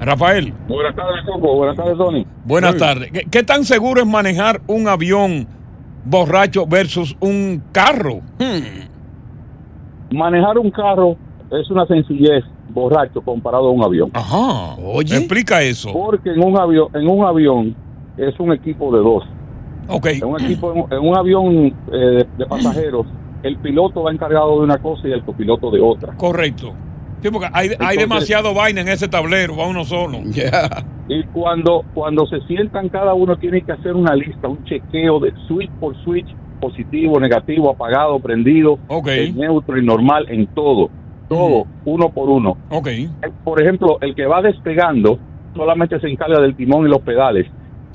[0.00, 0.52] Rafael.
[0.68, 1.56] Buenas tardes, Coco.
[1.56, 2.26] Buenas tardes, Tony.
[2.44, 2.78] Buenas Sí.
[2.78, 3.10] tardes.
[3.12, 5.46] ¿Qué, qué tan seguro es manejar un avión
[6.04, 8.20] borracho versus un carro?
[10.10, 11.16] Manejar un carro
[11.50, 12.44] es una sencillez.
[12.68, 14.10] borracho comparado a un avión.
[14.12, 14.74] Ajá.
[14.84, 15.16] Oye.
[15.16, 15.92] Explica eso.
[15.92, 17.74] Porque en un avión, en un avión
[18.18, 19.24] es un equipo de dos.
[19.88, 20.06] Ok.
[20.06, 23.06] En un equipo, en, en un avión eh, de pasajeros,
[23.44, 26.14] el piloto va encargado de una cosa y el copiloto de otra.
[26.16, 26.74] Correcto.
[27.22, 30.20] Sí, porque hay, hay demasiado vaina en ese tablero, va uno solo.
[31.08, 35.32] Y cuando, cuando se sientan cada uno tiene que hacer una lista, un chequeo de
[35.46, 36.26] switch por switch,
[36.60, 40.90] positivo, negativo, apagado, prendido, en neutro y normal, en todo,
[41.28, 42.56] todo, uno por uno.
[42.70, 42.88] Ok.
[42.88, 43.12] Eh,
[43.44, 45.18] Por ejemplo, el que va despegando
[45.54, 47.46] solamente se encarga del timón y los pedales.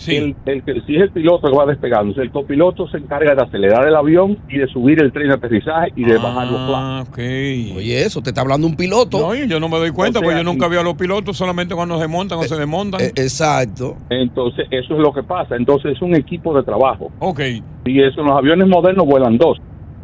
[0.08, 3.88] El, el si es el piloto que va despegando, el copiloto se encarga de acelerar
[3.88, 6.76] el avión y de subir el tren de aterrizaje y de bajar los planos.
[6.76, 7.18] Ah, ok.
[7.18, 9.20] Oye, eso, te está hablando un piloto.
[9.20, 11.38] No, yo no me doy cuenta, O sea, porque yo nunca veo a los pilotos
[11.38, 13.02] solamente cuando se montan o se desmontan.
[13.02, 13.98] Eh, exacto.
[14.10, 15.56] Entonces, eso es lo que pasa.
[15.56, 17.12] Entonces, es un equipo de trabajo.
[17.20, 17.40] Ok.
[17.86, 19.58] Y eso en los aviones modernos vuelan dos.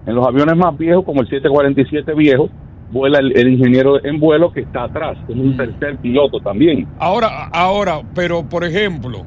[0.05, 2.49] En los aviones más viejos, como el 747 viejo,
[2.91, 5.17] vuela el, el ingeniero en vuelo que está atrás.
[5.27, 6.87] Es un tercer piloto también.
[6.99, 9.25] Ahora, ahora, pero por ejemplo,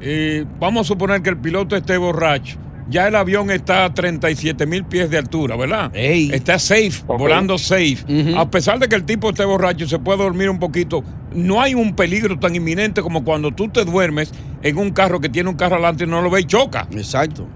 [0.00, 2.58] eh, vamos a suponer que el piloto esté borracho.
[2.88, 5.90] Ya el avión está a 37 mil pies de altura, ¿verdad?
[6.32, 7.98] Está safe, volando safe.
[8.36, 11.02] A pesar de que el tipo esté borracho y se puede dormir un poquito,
[11.34, 14.30] no hay un peligro tan inminente como cuando tú te duermes
[14.62, 16.86] en un carro que tiene un carro adelante y no lo ves y choca.
[16.92, 17.48] Exacto.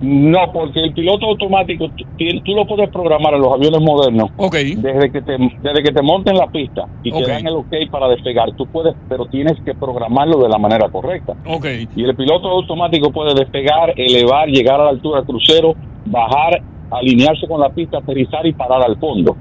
[0.00, 4.30] No, porque el piloto automático tú, lo puedes programar en los aviones modernos.
[4.52, 8.08] Desde que te desde que te monten la pista y te dan el ok para
[8.08, 11.34] despegar, tú puedes, pero tienes que programarlo de la manera correcta.
[11.46, 11.66] Ok.
[11.96, 15.74] Y el piloto automático puede despegar, elevar, llegar a la altura crucero,
[16.06, 19.36] bajar, alinearse con la pista, aterrizar y parar al fondo.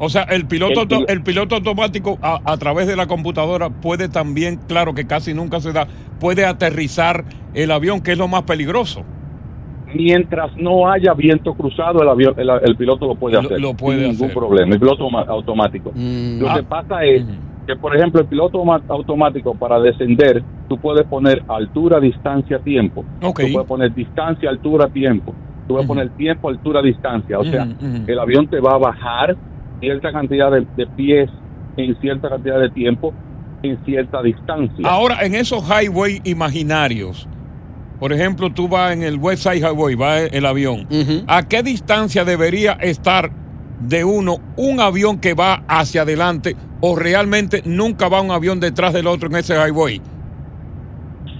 [0.00, 4.58] O sea, el piloto, El piloto automático a, a través de la computadora puede también,
[4.66, 5.86] claro que casi nunca se da,
[6.18, 9.04] puede aterrizar el avión, que es lo más peligroso.
[9.94, 13.60] Mientras no haya viento cruzado, el avión, el, el piloto lo puede Lo- hacer.
[13.60, 14.36] lo puede sin ningún hacer.
[14.36, 14.74] problema.
[14.74, 15.92] El piloto automático.
[15.94, 16.54] Lo Ah.
[16.56, 17.24] que pasa es
[17.66, 23.04] que, por ejemplo, el piloto automático para descender, tú puedes poner altura, distancia, tiempo.
[23.22, 23.40] Ok.
[23.40, 25.32] Tú puedes poner distancia, altura, tiempo.
[25.68, 27.38] Tú puedes poner tiempo, altura, distancia.
[27.38, 27.66] O sea,
[28.06, 29.36] el avión te va a bajar
[29.80, 31.30] cierta cantidad de, de pies
[31.76, 33.12] en cierta cantidad de tiempo
[33.62, 34.88] en cierta distancia.
[34.88, 37.28] Ahora, en esos highway imaginarios,
[38.00, 40.86] por ejemplo, tú vas en el West Side Highway, va el avión.
[41.28, 43.30] ¿A qué distancia debería estar
[43.80, 48.92] de uno un avión que va hacia adelante o realmente nunca va un avión detrás
[48.94, 50.00] del otro en ese highway?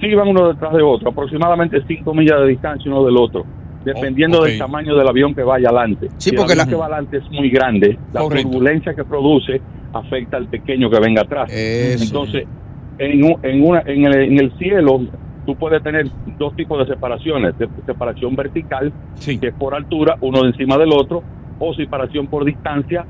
[0.00, 3.44] sí van uno detrás de otro, aproximadamente 5 millas de distancia uno del otro,
[3.84, 6.08] dependiendo Oh, del tamaño del avión que vaya adelante.
[6.16, 8.48] Sí, si porque el avión la- que va adelante es muy grande, la Correcto.
[8.50, 9.60] turbulencia que produce
[9.92, 11.50] afecta al pequeño que venga atrás.
[11.52, 12.04] Eso.
[12.04, 12.44] Entonces,
[12.98, 15.02] en, un- en, una, en, el, en el cielo
[15.50, 16.06] tú puedes tener
[16.38, 18.92] dos tipos de separaciones, de separación vertical,
[19.24, 21.24] que es por altura, uno de encima del otro,
[21.58, 23.04] o separación por distancia,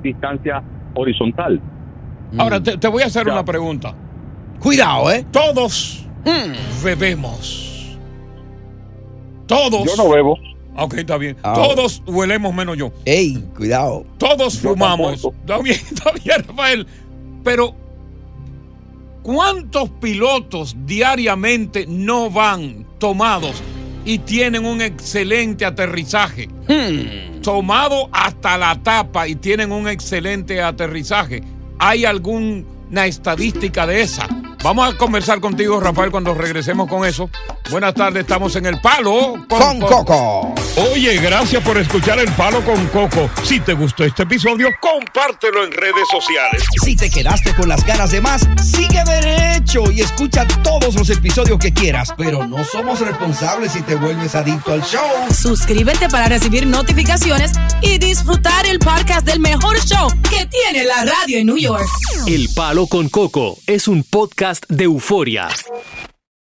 [0.00, 0.62] distancia
[0.94, 1.60] horizontal.
[2.38, 3.92] Ahora, te, te voy a hacer una pregunta.
[4.60, 5.26] Cuidado, ¿eh?
[5.32, 6.06] Todos
[6.84, 7.98] bebemos.
[9.46, 9.84] Todos.
[9.84, 10.38] Yo no bebo.
[10.76, 11.36] Ok, está bien.
[11.42, 11.54] Ah.
[11.56, 12.92] Todos huelemos menos yo.
[13.04, 14.06] Ey, cuidado.
[14.16, 15.20] Todos Yo fumamos.
[15.22, 15.34] tampoco.
[15.40, 16.86] Está bien, está bien, Rafael.
[17.42, 17.74] Pero,
[19.32, 23.62] ¿cuántos pilotos diariamente no van tomados
[24.04, 26.48] y tienen un excelente aterrizaje?
[27.40, 31.44] Tomado hasta la tapa y tienen un excelente aterrizaje.
[31.78, 34.26] ¿Hay alguna estadística de esa?
[34.62, 37.30] Vamos a conversar contigo, Rafael, cuando regresemos con eso.
[37.70, 40.54] Buenas tardes, estamos en El Palo Con Coco.
[40.92, 43.30] Oye, gracias por escuchar El Palo con Coco.
[43.42, 46.62] Si te gustó este episodio, compártelo en redes sociales.
[46.82, 51.58] Si te quedaste con las ganas de más, sigue derecho y escucha todos los episodios
[51.58, 52.12] que quieras.
[52.18, 55.00] Pero no somos responsables si te vuelves adicto al show.
[55.32, 61.38] Suscríbete para recibir notificaciones y disfrutar el podcast del mejor show que tiene la radio
[61.38, 61.86] en New York.
[62.26, 64.02] El Palo con Coco es un
[64.68, 65.48] de euforia.